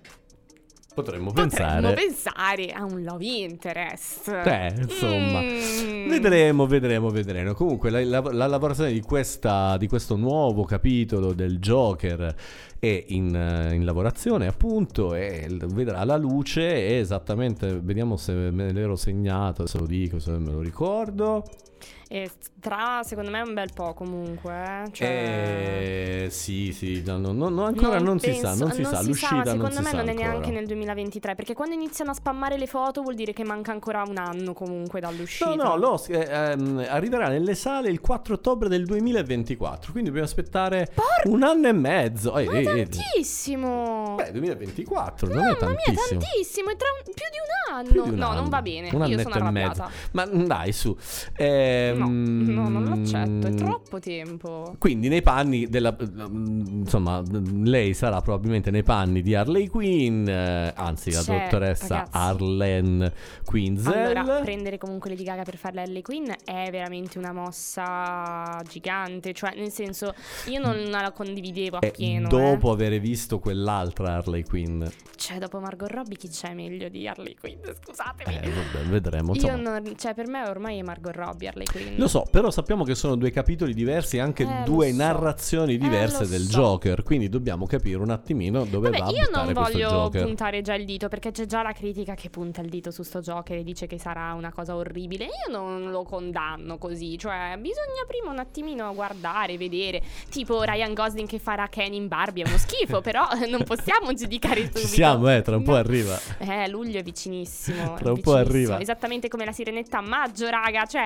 Potremmo 0.94 1.30
Potremmo 1.30 1.48
pensare. 1.48 1.94
pensare 1.94 2.72
a 2.72 2.84
un 2.84 3.04
love 3.04 3.24
interest. 3.24 4.26
Eh, 4.44 4.74
insomma, 4.78 5.40
Mm. 5.42 6.08
vedremo, 6.08 6.66
vedremo, 6.66 7.08
vedremo. 7.10 7.54
Comunque, 7.54 7.90
la, 7.90 8.02
la- 8.04 8.32
la 8.32 8.46
lavorazione 8.48 8.90
di, 8.92 9.00
questa, 9.00 9.76
di 9.76 9.86
questo 9.86 10.16
nuovo 10.16 10.64
capitolo 10.64 11.34
del 11.34 11.60
Joker 11.60 12.34
è 12.80 13.04
in, 13.08 13.26
in 13.74 13.84
lavorazione, 13.84 14.48
appunto, 14.48 15.14
e 15.14 15.46
vedrà 15.66 16.02
la 16.02 16.16
luce. 16.16 16.98
Esattamente, 16.98 17.78
vediamo 17.80 18.16
se 18.16 18.32
me 18.32 18.72
l'ero 18.72 18.96
segnato, 18.96 19.68
se 19.68 19.78
lo 19.78 19.86
dico, 19.86 20.18
se 20.18 20.32
me 20.32 20.50
lo 20.50 20.60
ricordo. 20.60 21.44
E 22.10 22.30
tra, 22.58 23.02
secondo 23.04 23.30
me, 23.30 23.42
un 23.42 23.52
bel 23.52 23.70
po' 23.74 23.92
comunque. 23.92 24.52
eh. 24.86 24.90
Cioè... 24.92 25.06
Eh, 26.24 26.30
sì, 26.30 26.72
sì, 26.72 27.02
no, 27.04 27.18
no, 27.18 27.32
no, 27.50 27.64
ancora 27.64 27.98
non, 27.98 28.18
si 28.18 28.32
sa, 28.32 28.48
penso- 28.48 28.64
non 28.64 28.72
si 28.72 28.82
sa, 28.84 28.90
ma 28.92 29.02
l'uscita 29.02 29.28
secondo 29.44 29.62
non 29.64 29.72
si 29.72 29.78
me 29.82 29.84
sa 29.90 29.96
non 29.96 30.06
è 30.06 30.10
ancora. 30.12 30.28
neanche 30.28 30.50
nel 30.50 30.66
2023, 30.66 31.34
perché 31.34 31.52
quando 31.54 31.74
iniziano 31.74 32.10
a 32.12 32.14
spammare 32.14 32.56
le 32.56 32.66
foto 32.66 33.02
vuol 33.02 33.14
dire 33.14 33.34
che 33.34 33.44
manca 33.44 33.72
ancora 33.72 34.04
un 34.06 34.16
anno 34.16 34.54
comunque 34.54 35.00
dall'uscita. 35.00 35.54
No, 35.54 35.62
no, 35.62 35.76
lo- 35.76 36.02
eh, 36.08 36.26
ehm, 36.30 36.86
arriverà 36.88 37.28
nelle 37.28 37.54
sale 37.54 37.90
il 37.90 38.00
4 38.00 38.34
ottobre 38.34 38.68
del 38.70 38.86
2024, 38.86 39.92
quindi 39.92 40.08
dobbiamo 40.08 40.28
aspettare 40.30 40.88
un 41.24 41.42
anno 41.42 41.68
e 41.68 41.72
mezzo. 41.72 42.38
Eh, 42.38 42.44
Ma 42.46 42.52
eh, 42.52 42.62
è 42.62 42.68
eh, 42.80 42.88
tantissimo! 42.88 44.14
Beh, 44.16 44.32
2024 44.32 45.28
non 45.28 45.38
è 45.38 45.40
Mamma 45.40 45.66
mia, 45.66 45.76
tantissimo. 45.76 46.20
tantissimo, 46.20 46.70
è 46.70 46.76
tra 46.76 46.88
un- 46.88 47.04
più 47.04 47.24
di 47.30 47.38
un 47.38 47.76
anno. 47.76 47.90
Di 47.90 47.98
un 48.12 48.14
no, 48.18 48.28
anno. 48.28 48.40
non 48.40 48.48
va 48.48 48.62
bene. 48.62 48.88
Un 48.94 49.06
Io 49.06 49.18
sono 49.18 49.34
arrabbiata. 49.34 49.90
Ma 50.12 50.26
mm, 50.26 50.44
dai, 50.46 50.72
su. 50.72 50.96
Ehm, 51.36 51.96
No, 52.06 52.68
no, 52.68 52.68
non 52.68 52.84
l'accetto, 52.84 53.46
è 53.46 53.54
troppo 53.54 53.98
tempo. 53.98 54.74
Quindi 54.78 55.08
nei 55.08 55.22
panni 55.22 55.66
della... 55.66 55.96
mm, 55.96 56.80
insomma, 56.80 57.20
mm, 57.20 57.64
lei 57.64 57.94
sarà 57.94 58.20
probabilmente 58.20 58.70
nei 58.70 58.82
panni 58.82 59.22
di 59.22 59.34
Harley 59.34 59.66
Quinn, 59.68 60.26
eh, 60.28 60.72
anzi 60.74 61.10
la 61.12 61.22
Cioè, 61.22 61.42
dottoressa 61.42 61.94
ragazzi. 61.94 62.16
Arlene 62.16 63.12
Quinzel. 63.44 64.16
Allora, 64.16 64.40
prendere 64.40 64.78
comunque 64.78 65.10
Lady 65.10 65.24
Gaga 65.24 65.42
per 65.42 65.56
fare 65.56 65.74
la 65.74 65.82
Harley 65.82 66.02
Quinn 66.02 66.28
è 66.44 66.68
veramente 66.70 67.18
una 67.18 67.32
mossa 67.32 68.60
gigante. 68.68 69.32
Cioè, 69.32 69.54
nel 69.56 69.70
senso, 69.70 70.14
io 70.46 70.60
non 70.60 70.90
la 70.90 71.12
condividevo 71.12 71.80
E 71.80 71.88
appieno. 71.88 72.26
Eh, 72.26 72.30
dopo 72.30 72.70
avere 72.70 72.98
visto 73.00 73.38
quell'altra 73.38 74.14
Harley 74.14 74.42
Quinn, 74.44 74.82
eh. 74.82 74.90
Cioè, 75.16 75.38
dopo 75.38 75.58
Margot 75.58 75.90
Robbie, 75.90 76.16
chi 76.16 76.28
c'è 76.28 76.54
meglio 76.54 76.88
di 76.88 77.06
Harley 77.08 77.34
Quinn? 77.34 77.58
Scusatemi. 77.62 78.34
eh, 78.36 78.50
vabbè, 78.50 78.84
vedremo. 78.88 79.34
io 79.34 79.56
non, 79.56 79.94
cioè, 79.96 80.14
per 80.14 80.28
me 80.28 80.48
ormai 80.48 80.78
è 80.78 80.82
Margot 80.82 81.14
Robbie 81.14 81.48
Harley 81.48 81.66
Quinn. 81.66 81.87
Lo 81.96 82.08
so, 82.08 82.24
però 82.30 82.50
sappiamo 82.50 82.84
che 82.84 82.94
sono 82.94 83.16
due 83.16 83.30
capitoli 83.30 83.74
diversi, 83.74 84.18
anche 84.18 84.42
Eh, 84.44 84.62
due 84.64 84.90
so. 84.90 84.96
narrazioni 84.96 85.74
Eh, 85.74 85.78
diverse 85.78 86.22
lo 86.24 86.28
del 86.28 86.42
so. 86.42 86.58
Joker, 86.60 87.02
quindi 87.02 87.28
dobbiamo 87.28 87.66
capire 87.66 87.98
un 87.98 88.10
attimino 88.10 88.64
dove 88.64 88.90
Vabbè, 88.90 89.02
va 89.02 89.06
a 89.06 89.10
io 89.10 89.28
non 89.32 89.52
voglio 89.52 90.08
puntare 90.10 90.60
già 90.62 90.74
il 90.74 90.84
dito 90.84 91.08
perché 91.08 91.30
c'è 91.30 91.46
già 91.46 91.62
la 91.62 91.72
critica 91.72 92.14
che 92.14 92.30
punta 92.30 92.60
il 92.60 92.68
dito 92.68 92.90
su 92.90 93.02
sto 93.02 93.20
Joker 93.20 93.58
e 93.58 93.62
dice 93.62 93.86
che 93.86 93.98
sarà 93.98 94.32
una 94.34 94.52
cosa 94.52 94.74
orribile. 94.76 95.24
Io 95.24 95.50
non 95.50 95.90
lo 95.90 96.02
condanno 96.04 96.78
così, 96.78 97.16
cioè 97.18 97.54
bisogna 97.58 98.04
prima 98.06 98.30
un 98.30 98.38
attimino 98.38 98.92
guardare, 98.94 99.56
vedere. 99.56 100.02
Tipo 100.30 100.62
Ryan 100.62 100.94
Gosling 100.94 101.28
che 101.28 101.38
farà 101.38 101.68
Ken 101.68 101.92
in 101.92 102.08
Barbie 102.08 102.44
è 102.44 102.48
uno 102.48 102.58
schifo, 102.58 103.00
però 103.02 103.26
non 103.48 103.62
possiamo 103.64 104.12
giudicare 104.14 104.62
subito. 104.62 104.80
Ci 104.80 104.86
siamo, 104.86 105.30
eh, 105.34 105.42
tra 105.42 105.56
un 105.56 105.62
po' 105.62 105.72
No. 105.72 105.76
arriva. 105.78 106.18
Eh, 106.38 106.68
luglio 106.68 106.98
è 106.98 107.02
vicinissimo. 107.02 107.94
Tra 107.98 108.12
un 108.12 108.20
po' 108.20 108.34
arriva. 108.34 108.80
Esattamente 108.80 109.28
come 109.28 109.44
la 109.44 109.52
sirenetta 109.52 109.98
a 109.98 110.00
maggio, 110.00 110.48
raga. 110.48 110.84
Cioè, 110.86 111.04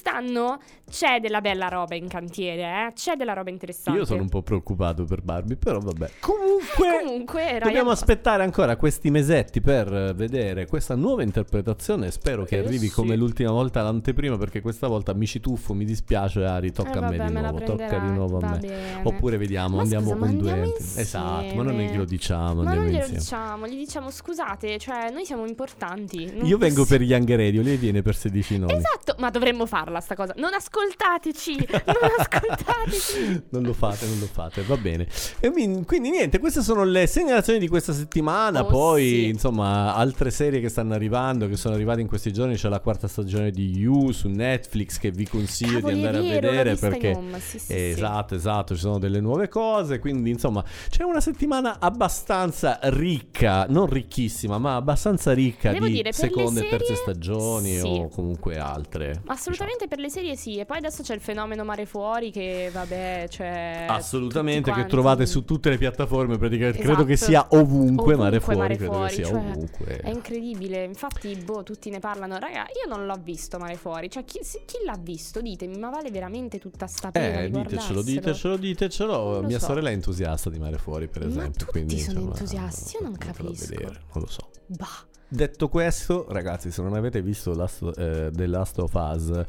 quest'anno 0.00 0.58
c'è 0.90 1.20
della 1.20 1.40
bella 1.40 1.68
roba 1.68 1.94
in 1.94 2.08
cantiere, 2.08 2.62
eh. 2.88 2.92
C'è 2.94 3.14
della 3.14 3.32
roba 3.32 3.50
interessante. 3.50 3.98
Io 4.00 4.04
sono 4.04 4.22
un 4.22 4.28
po' 4.28 4.42
preoccupato 4.42 5.04
per 5.04 5.20
Barbie, 5.22 5.56
però 5.56 5.78
vabbè. 5.78 6.10
Comunque, 6.20 7.00
Comunque, 7.04 7.42
Ryan 7.44 7.60
dobbiamo 7.60 7.90
aspettare 7.90 8.42
ancora 8.42 8.76
questi 8.76 9.08
mesetti 9.10 9.60
per 9.60 9.92
eh, 9.92 10.12
vedere 10.14 10.66
questa 10.66 10.96
nuova 10.96 11.22
interpretazione. 11.22 12.10
Spero 12.10 12.44
che 12.44 12.56
Eh, 12.56 12.64
arrivi 12.64 12.88
sì. 12.88 12.92
come 12.92 13.14
l'ultima 13.14 13.52
volta 13.52 13.82
l'anteprima, 13.82 14.36
perché 14.36 14.60
questa 14.60 14.88
volta 14.88 15.14
mi 15.14 15.26
ci 15.26 15.38
tuffo, 15.38 15.74
mi 15.74 15.84
dispiace, 15.84 16.44
Ari, 16.44 16.72
tocca 16.72 16.90
Eh, 16.94 16.96
a 16.96 17.00
me 17.08 17.16
vabbè, 17.18 17.28
di 17.28 17.32
me 17.34 17.40
nuovo, 17.40 17.58
tocca 17.60 17.98
di 17.98 18.10
nuovo 18.10 18.38
a 18.38 18.48
me. 18.50 18.58
bene. 18.58 19.00
Oppure 19.04 19.36
vediamo, 19.36 19.76
Ma 19.76 19.82
andiamo 19.82 20.04
scusa, 20.06 20.16
con 20.18 20.28
andiamo 20.28 20.62
due 20.66 20.74
Esatto, 20.96 21.54
ma 21.54 21.62
non 21.62 21.74
glielo 21.76 22.04
diciamo, 22.04 22.62
Ma 22.62 22.74
non 22.74 22.84
glielo 22.86 22.96
insieme. 22.96 23.18
diciamo, 23.18 23.66
gli 23.68 23.76
diciamo 23.76 24.10
scusate, 24.10 24.78
cioè 24.78 25.10
noi 25.12 25.24
siamo 25.24 25.46
importanti. 25.46 26.24
Io 26.42 26.58
vengo 26.58 26.80
possi- 26.82 26.96
per 26.98 27.02
Young 27.02 27.30
Radio, 27.36 27.62
lei 27.62 27.76
viene 27.76 28.02
per 28.02 28.16
16 28.16 28.58
noni. 28.58 28.72
Esatto, 28.74 29.14
ma 29.18 29.30
dovremmo 29.30 29.66
farla 29.90 30.00
sta 30.00 30.14
cosa. 30.14 30.32
Non 30.36 30.54
ascoltateci, 30.54 31.68
non 31.86 32.10
ascoltateci. 32.16 33.38
Non 33.50 33.62
lo 33.62 33.72
fate, 33.72 34.06
non 34.06 34.18
lo 34.20 34.26
fate, 34.26 34.62
va 34.62 34.76
bene. 34.76 35.06
E 35.40 35.50
quindi, 35.50 36.10
niente, 36.10 36.38
queste 36.38 36.62
sono 36.62 36.84
le 36.84 37.06
segnalazioni 37.06 37.58
di 37.58 37.68
questa 37.68 37.92
settimana. 37.92 38.60
Oh, 38.60 38.66
Poi, 38.66 39.08
sì. 39.08 39.28
insomma, 39.28 39.94
altre 39.94 40.30
serie 40.30 40.60
che 40.60 40.68
stanno 40.68 40.94
arrivando, 40.94 41.48
che 41.48 41.56
sono 41.56 41.74
arrivate 41.74 42.00
in 42.00 42.06
questi 42.06 42.32
giorni. 42.32 42.54
C'è 42.54 42.68
la 42.68 42.80
quarta 42.80 43.08
stagione 43.08 43.50
di 43.50 43.76
You 43.76 44.12
su 44.12 44.28
Netflix 44.28 44.98
che 44.98 45.10
vi 45.10 45.26
consiglio 45.26 45.80
Cavoli, 45.80 45.94
di 45.94 46.02
è 46.02 46.06
andare 46.06 46.18
a 46.18 46.28
vero, 46.28 46.46
l'ho 46.46 46.50
vedere 46.52 46.76
perché 46.76 47.18
sì, 47.40 47.58
sì, 47.58 47.74
esatto, 47.74 48.34
esatto, 48.34 48.74
ci 48.74 48.80
sono 48.80 48.98
delle 48.98 49.20
nuove 49.20 49.48
cose, 49.48 49.98
quindi 49.98 50.30
insomma, 50.30 50.64
c'è 50.88 51.02
una 51.02 51.20
settimana 51.20 51.78
abbastanza 51.80 52.78
ricca, 52.82 53.66
non 53.68 53.86
ricchissima, 53.86 54.58
ma 54.58 54.76
abbastanza 54.76 55.32
ricca 55.32 55.72
Devo 55.72 55.86
di 55.86 55.92
dire, 55.92 56.12
seconde 56.12 56.66
e 56.66 56.68
terze 56.68 56.94
stagioni 56.94 57.80
o 57.80 58.08
comunque 58.08 58.58
altre. 58.58 59.22
Assolutamente 59.26 59.79
per 59.88 59.98
le 59.98 60.10
serie 60.10 60.36
sì. 60.36 60.58
E 60.58 60.64
poi 60.64 60.78
adesso 60.78 61.02
c'è 61.02 61.14
il 61.14 61.20
fenomeno 61.20 61.64
Mare 61.64 61.86
Fuori 61.86 62.30
che 62.30 62.70
vabbè, 62.72 63.26
cioè... 63.28 63.86
Assolutamente, 63.88 64.72
che 64.72 64.86
trovate 64.86 65.26
su 65.26 65.44
tutte 65.44 65.70
le 65.70 65.78
piattaforme, 65.78 66.38
praticamente. 66.38 66.78
Esatto. 66.78 66.94
Credo 66.94 67.08
che 67.08 67.16
sia 67.16 67.46
ovunque, 67.50 68.16
Mare 68.16 68.36
Ovunque 68.36 68.40
Fuori, 68.40 68.58
Mare 68.58 68.76
credo 68.76 68.92
Fuori, 68.92 69.08
che 69.08 69.14
sia 69.14 69.24
cioè, 69.24 69.38
ovunque. 69.38 69.96
È 69.98 70.10
incredibile, 70.10 70.84
infatti, 70.84 71.34
boh, 71.36 71.62
tutti 71.62 71.90
ne 71.90 71.98
parlano. 71.98 72.38
Raga, 72.38 72.66
io 72.82 72.88
non 72.88 73.06
l'ho 73.06 73.18
visto 73.22 73.58
Mare 73.58 73.76
Fuori. 73.76 74.10
Cioè, 74.10 74.24
chi, 74.24 74.40
se- 74.42 74.62
chi 74.64 74.78
l'ha 74.84 74.98
visto? 75.00 75.40
Ditemi, 75.40 75.78
ma 75.78 75.90
vale 75.90 76.10
veramente 76.10 76.58
tutta 76.58 76.86
sta 76.86 77.10
pena 77.10 77.40
Eh, 77.40 77.50
di 77.50 77.60
ditecelo, 77.62 78.02
ditecelo, 78.02 78.56
ditecelo. 78.56 79.42
Mia 79.42 79.58
so. 79.58 79.66
sorella 79.66 79.90
è 79.90 79.92
entusiasta 79.92 80.50
di 80.50 80.58
Mare 80.58 80.78
Fuori, 80.78 81.08
per 81.08 81.22
Ma 81.22 81.28
esempio. 81.28 81.50
tutti 81.66 81.70
quindi, 81.70 81.98
sono 81.98 82.18
insomma, 82.20 82.34
entusiasti, 82.36 82.96
io 82.96 83.02
non 83.02 83.16
capisco. 83.16 83.66
vedere, 83.68 84.00
non 84.12 84.22
lo 84.22 84.26
so. 84.26 84.48
Bah. 84.66 85.08
Detto 85.32 85.68
questo, 85.68 86.26
ragazzi, 86.28 86.70
se 86.72 86.82
non 86.82 86.94
avete 86.94 87.22
visto 87.22 87.54
Last, 87.54 87.82
eh, 87.96 88.30
The 88.32 88.46
Last 88.46 88.78
of 88.80 88.92
Us, 88.94 89.44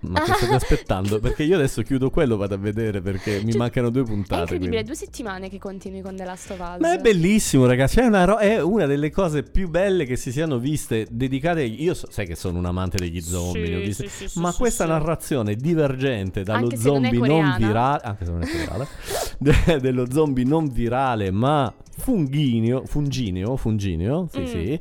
ma 0.00 0.20
che 0.20 0.32
state 0.32 0.52
aspettando? 0.56 1.20
Perché 1.20 1.44
io 1.44 1.54
adesso 1.54 1.82
chiudo 1.82 2.10
quello, 2.10 2.36
vado 2.36 2.54
a 2.54 2.58
vedere 2.58 3.00
perché 3.00 3.40
mi 3.44 3.52
Cioè, 3.52 3.58
mancano 3.60 3.90
due 3.90 4.02
È 4.02 4.04
puntate. 4.04 4.40
incredibile, 4.54 4.82
quindi. 4.82 4.86
due 4.86 4.96
settimane 4.96 5.48
che 5.48 5.58
continui 5.60 6.00
con 6.00 6.16
The 6.16 6.24
Last 6.24 6.50
of 6.50 6.58
Us. 6.58 6.80
Ma 6.80 6.92
è 6.94 6.98
bellissimo, 6.98 7.66
ragazzi. 7.66 8.00
È 8.00 8.04
una, 8.06 8.24
ro- 8.24 8.38
è 8.38 8.60
una 8.60 8.86
delle 8.86 9.10
cose 9.12 9.44
più 9.44 9.68
belle 9.70 10.06
che 10.06 10.16
si 10.16 10.32
siano 10.32 10.58
viste 10.58 11.06
dedicate. 11.08 11.62
Io 11.62 11.94
so- 11.94 12.08
sai 12.10 12.26
che 12.26 12.34
sono 12.34 12.58
un 12.58 12.66
amante 12.66 12.96
degli 12.96 13.20
zombie, 13.20 13.92
Sì, 13.92 14.08
sì, 14.08 14.26
sì, 14.28 14.40
ma 14.40 14.52
questa 14.52 14.86
narrazione 14.86 15.54
divergente 15.54 16.42
dallo 16.42 16.64
Anche 16.64 16.76
non 16.78 16.82
è 16.82 16.88
zombie 16.88 17.18
non, 17.20 17.28
coreana. 17.28 17.56
virale, 17.58 18.00
anche 18.02 18.24
se 18.24 18.30
non 18.32 18.42
è 18.42 18.46
virale, 18.46 18.86
de- 19.42 19.80
dello 19.80 20.10
zombie 20.10 20.44
non 20.44 20.68
virale, 20.68 21.30
ma 21.30 21.72
funghineo, 21.98 22.84
fungineo, 22.86 23.56
fungineo, 23.56 24.28
sì, 24.30 24.40
Mm. 24.40 24.44
sì. 24.46 24.80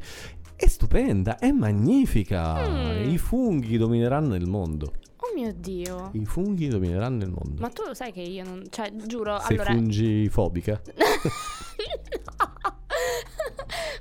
È 0.56 0.68
stupenda, 0.68 1.38
è 1.40 1.52
magnifica. 1.52 2.68
Mm. 2.70 3.10
I 3.10 3.18
funghi 3.18 3.78
domineranno 3.78 4.36
il 4.36 4.48
mondo. 4.48 4.94
Oh 5.18 5.34
mio 5.36 5.52
Dio. 5.56 6.10
I 6.14 6.26
funghi 6.26 6.68
domineranno 6.68 7.24
il 7.24 7.30
mondo. 7.32 7.62
Ma 7.62 7.70
tu 7.70 7.84
lo 7.86 7.94
sai 7.94 8.12
che 8.12 8.22
io 8.22 8.44
non... 8.44 8.64
Cioè, 8.70 8.92
giuro, 9.08 9.40
Sei 9.40 9.56
allora... 9.58 9.72
fungifobica? 9.74 10.82
Io 10.82 12.02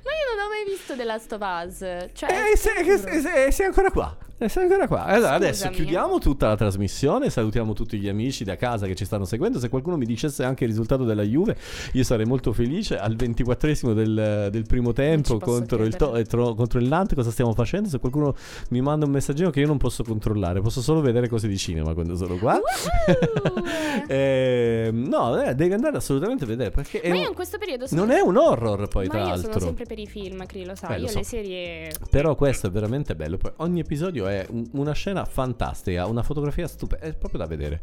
non 0.35 0.45
ho 0.45 0.49
mai 0.49 0.63
visto 0.67 0.95
The 0.95 1.03
Last 1.03 1.31
of 1.33 1.41
Us. 1.41 1.77
Cioè, 2.13 2.29
Eh, 2.53 2.57
sei, 2.57 3.21
sei- 3.21 3.51
sei- 3.51 3.65
ancora 3.65 3.91
qua. 3.91 4.15
Eh, 4.41 4.49
Sei 4.49 4.63
ancora 4.63 4.87
qua. 4.87 5.03
Allora, 5.03 5.33
adesso 5.33 5.69
chiudiamo 5.69 6.17
tutta 6.17 6.47
la 6.47 6.55
trasmissione. 6.57 7.29
Salutiamo 7.29 7.73
tutti 7.73 7.99
gli 7.99 8.07
amici 8.07 8.43
da 8.43 8.55
casa 8.55 8.87
che 8.87 8.95
ci 8.95 9.05
stanno 9.05 9.23
seguendo. 9.23 9.59
Se 9.59 9.69
qualcuno 9.69 9.97
mi 9.97 10.05
dicesse 10.07 10.43
anche 10.43 10.63
il 10.63 10.71
risultato 10.71 11.03
della 11.03 11.21
Juve, 11.21 11.55
io 11.93 12.03
sarei 12.03 12.25
molto 12.25 12.51
felice. 12.51 12.97
Al 12.97 13.15
24esimo 13.15 13.93
del, 13.93 14.47
del 14.51 14.65
primo 14.65 14.93
tempo 14.93 15.37
contro 15.37 15.83
il, 15.83 15.95
to- 15.95 16.15
eh, 16.15 16.25
tro- 16.25 16.55
contro 16.55 16.79
il 16.79 16.87
Nantes, 16.87 17.15
cosa 17.15 17.29
stiamo 17.29 17.53
facendo? 17.53 17.87
Se 17.87 17.99
qualcuno 17.99 18.35
mi 18.69 18.81
manda 18.81 19.05
un 19.05 19.11
messaggino 19.11 19.51
che 19.51 19.59
io 19.59 19.67
non 19.67 19.77
posso 19.77 20.03
controllare, 20.03 20.59
posso 20.59 20.81
solo 20.81 21.01
vedere 21.01 21.27
cose 21.27 21.47
di 21.47 21.57
cinema 21.59 21.93
quando 21.93 22.15
sono 22.15 22.35
qua. 22.37 22.53
Woohoo! 22.53 23.63
Ehm, 24.11 25.07
no, 25.07 25.39
eh, 25.41 25.53
devi 25.55 25.73
andare 25.73 25.97
assolutamente 25.97 26.43
a 26.43 26.47
vedere 26.47 26.69
perché 26.71 27.01
Ma 27.05 27.15
io 27.15 27.29
in 27.29 27.33
questo 27.35 27.57
periodo 27.57 27.87
sono... 27.87 28.01
non 28.05 28.11
è 28.15 28.19
un 28.19 28.35
horror 28.37 28.87
poi 28.87 29.05
Ma 29.07 29.13
tra 29.13 29.23
l'altro. 29.23 29.51
sono 29.53 29.65
sempre 29.65 29.85
per 29.85 29.99
i 29.99 30.07
film, 30.07 30.20
Cri, 30.45 30.65
lo 30.65 30.75
sai. 30.75 30.97
Eh, 30.97 31.01
io 31.01 31.07
so. 31.07 31.17
le 31.19 31.23
serie... 31.23 31.91
Però 32.09 32.35
questo 32.35 32.67
è 32.67 32.71
veramente 32.71 33.15
bello. 33.15 33.39
Ogni 33.57 33.79
episodio 33.79 34.27
è 34.27 34.45
un- 34.49 34.67
una 34.73 34.93
scena 34.93 35.25
fantastica, 35.25 36.05
una 36.05 36.23
fotografia 36.23 36.67
stupenda. 36.67 37.05
È 37.05 37.13
proprio 37.13 37.39
da 37.39 37.47
vedere. 37.47 37.81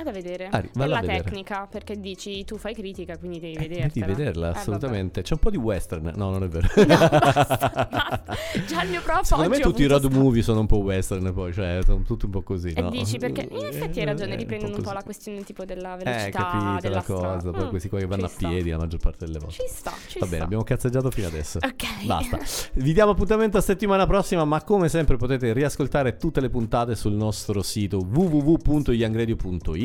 È 0.00 0.02
da 0.02 0.12
vedere. 0.12 0.46
Ah, 0.50 0.60
per 0.62 0.88
la 0.88 1.00
vedere. 1.00 1.22
tecnica, 1.24 1.66
perché 1.70 2.00
dici 2.00 2.42
tu 2.44 2.56
fai 2.56 2.74
critica, 2.74 3.18
quindi 3.18 3.38
devi 3.38 3.54
Eh, 3.56 3.68
vederla. 3.68 3.90
devi 3.92 4.06
vederla, 4.06 4.46
Eh, 4.46 4.48
vabbè. 4.50 4.58
assolutamente. 4.60 5.20
C'è 5.22 5.34
un 5.34 5.38
po' 5.40 5.50
di 5.50 5.56
western. 5.58 6.12
No, 6.16 6.30
non 6.30 6.42
è 6.44 6.48
vero. 6.48 6.66
basta, 6.86 7.88
basta. 7.90 8.36
Già 8.66 8.82
il 8.82 8.90
mio 8.90 9.02
prof 9.02 9.22
Secondo 9.22 9.50
me 9.50 9.58
tutti 9.58 9.82
i 9.82 9.86
road 9.86 10.04
movie 10.12 10.42
sono 10.42 10.60
un 10.60 10.66
po' 10.66 10.78
western 10.78 11.32
poi, 11.34 11.52
cioè 11.52 11.80
sono 11.84 12.02
tutti 12.02 12.24
un 12.24 12.30
po' 12.30 12.42
così, 12.42 12.72
E 12.72 12.80
no? 12.80 12.88
dici 12.90 13.18
perché 13.18 13.46
in 13.50 13.64
effetti 13.66 14.00
hai 14.00 14.06
ragione, 14.06 14.32
Eh, 14.32 14.36
riprendono 14.36 14.70
un 14.70 14.76
po' 14.78 14.82
così. 14.84 14.94
la 14.94 15.02
questione 15.02 15.42
tipo 15.44 15.64
della 15.66 15.98
Eh, 15.98 16.04
velocità 16.04 16.38
capito 16.50 16.80
della 16.80 16.94
la 16.96 17.02
cosa, 17.02 17.50
poi 17.50 17.64
Mm, 17.64 17.68
questi 17.68 17.88
qua 17.90 17.98
che 17.98 18.06
vanno 18.06 18.24
a 18.24 18.28
sta. 18.28 18.48
piedi 18.48 18.70
la 18.70 18.78
maggior 18.78 19.00
parte 19.00 19.26
delle 19.26 19.38
volte. 19.38 19.54
Ci 19.54 19.62
sta, 19.68 19.92
ci 20.08 20.18
Va 20.18 20.24
sta. 20.24 20.34
bene, 20.34 20.44
abbiamo 20.44 20.62
cazzeggiato 20.64 21.10
fino 21.10 21.26
adesso. 21.26 21.58
Ok. 21.70 22.06
Basta. 22.06 22.38
Vi 22.74 22.92
diamo 22.92 23.12
appuntamento 23.12 23.58
a 23.58 23.60
settimana 23.60 24.06
prossima, 24.06 24.44
ma 24.44 24.62
come 24.62 24.88
sempre 24.88 25.16
potete 25.16 25.52
riascoltare 25.52 26.16
tutte 26.16 26.40
le 26.40 26.48
puntate 26.50 26.94
sul 26.96 27.12
nostro 27.12 27.62
sito 27.62 27.98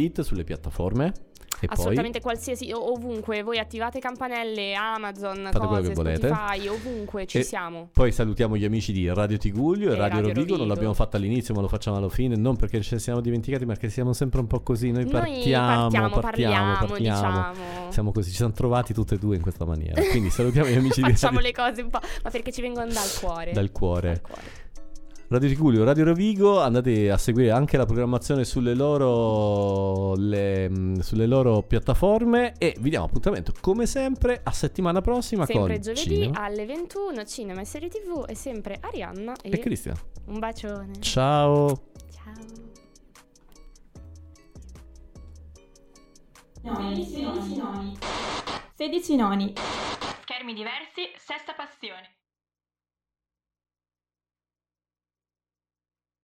www.youngradio.it 0.05 0.21
sulle 0.21 0.43
piattaforme. 0.43 1.13
E 1.61 1.67
Assolutamente 1.69 2.19
qualsiasi, 2.19 2.69
o- 2.73 2.91
ovunque, 2.91 3.41
voi 3.41 3.59
attivate 3.59 3.99
campanelle, 3.99 4.73
Amazon, 4.73 5.47
Fate 5.53 5.57
cose. 5.65 5.93
Spotify, 5.95 6.67
ovunque 6.67 7.25
ci 7.25 7.37
E 7.37 7.43
siamo. 7.43 7.87
Poi 7.93 8.11
salutiamo 8.11 8.57
gli 8.57 8.65
amici 8.65 8.91
di 8.91 9.07
Radio 9.11 9.37
Tiguglio 9.37 9.89
e, 9.91 9.93
E 9.93 9.95
Radio, 9.95 10.17
Radio 10.17 10.19
Rovigo. 10.33 10.39
Non 10.41 10.47
Rovigo. 10.57 10.65
l'abbiamo 10.73 10.93
fatto 10.93 11.15
all'inizio, 11.15 11.53
ma 11.53 11.61
lo 11.61 11.69
facciamo 11.69 11.95
alla 11.95 12.09
fine. 12.09 12.35
Non 12.35 12.57
perché 12.57 12.81
ce 12.81 12.95
ne 12.95 12.99
siamo 13.01 13.21
dimenticati, 13.21 13.63
ma 13.65 13.71
perché 13.71 13.87
siamo 13.89 14.11
sempre 14.11 14.41
un 14.41 14.47
po' 14.47 14.59
così. 14.59 14.91
Noi 14.91 15.03
Noi 15.03 15.11
partiamo, 15.13 15.65
partiamo, 15.89 16.09
partiamo, 16.09 16.19
parliamo, 16.19 16.75
partiamo. 16.87 17.51
diciamo. 17.53 17.91
Siamo 17.91 18.11
così, 18.11 18.29
ci 18.31 18.35
siamo 18.35 18.51
trovati 18.51 18.93
tutte 18.93 19.15
e 19.15 19.17
due 19.17 19.37
in 19.37 19.41
questa 19.41 19.63
maniera. 19.65 20.01
Quindi 20.09 20.29
salutiamo 20.31 20.67
gli 20.67 20.75
amici 20.77 21.01
di 21.01 21.11
Facciamo 21.11 21.39
Radio 21.39 21.51
le 21.51 21.51
cose 21.53 21.81
un 21.83 21.89
po', 21.89 21.99
ma 22.21 22.29
perché 22.31 22.51
ci 22.51 22.59
vengono 22.61 22.87
dal 22.91 23.17
cuore. 23.21 23.53
dal 23.53 23.71
cuore. 23.71 24.07
Dal 24.09 24.21
cuore. 24.21 24.63
Radio 25.27 25.49
Tiguglio, 25.49 25.83
Radio 25.83 26.03
Rovigo, 26.03 26.61
andate 26.61 27.09
a 27.09 27.17
seguire 27.17 27.49
anche 27.49 27.77
la 27.77 27.85
programmazione 27.85 28.43
sulle 28.43 28.75
loro, 28.75 30.13
le, 30.15 30.69
mh, 30.69 30.99
sulle 30.99 31.25
loro 31.25 31.63
piattaforme 31.63 32.53
e 32.59 32.75
vi 32.79 32.91
diamo 32.91 33.05
appuntamento 33.05 33.51
come 33.59 33.87
sempre 33.87 34.39
a 34.43 34.51
settimana 34.51 35.01
prossima 35.01 35.45
Sempre 35.45 35.73
con 35.73 35.81
giovedì 35.81 36.01
Cinema 36.01 36.43
alle 36.43 36.65
21, 36.67 37.25
cinema 37.25 37.61
e 37.61 37.65
serie 37.65 37.89
tv 37.89 38.25
e 38.27 38.35
sempre 38.35 38.77
Arianna 38.79 39.33
e, 39.41 39.49
e 39.51 39.57
Cristian. 39.57 39.95
Un 40.25 40.37
bacione. 40.37 40.91
Ciao. 40.99 41.87
Ciao. 42.11 42.33
Noni, 46.61 47.03
16 47.03 47.57
noni. 47.57 47.97
16 48.75 49.15
noni. 49.15 49.53
Schermi 50.21 50.53
diversi, 50.53 51.09
sesta 51.17 51.53
passione. 51.53 52.14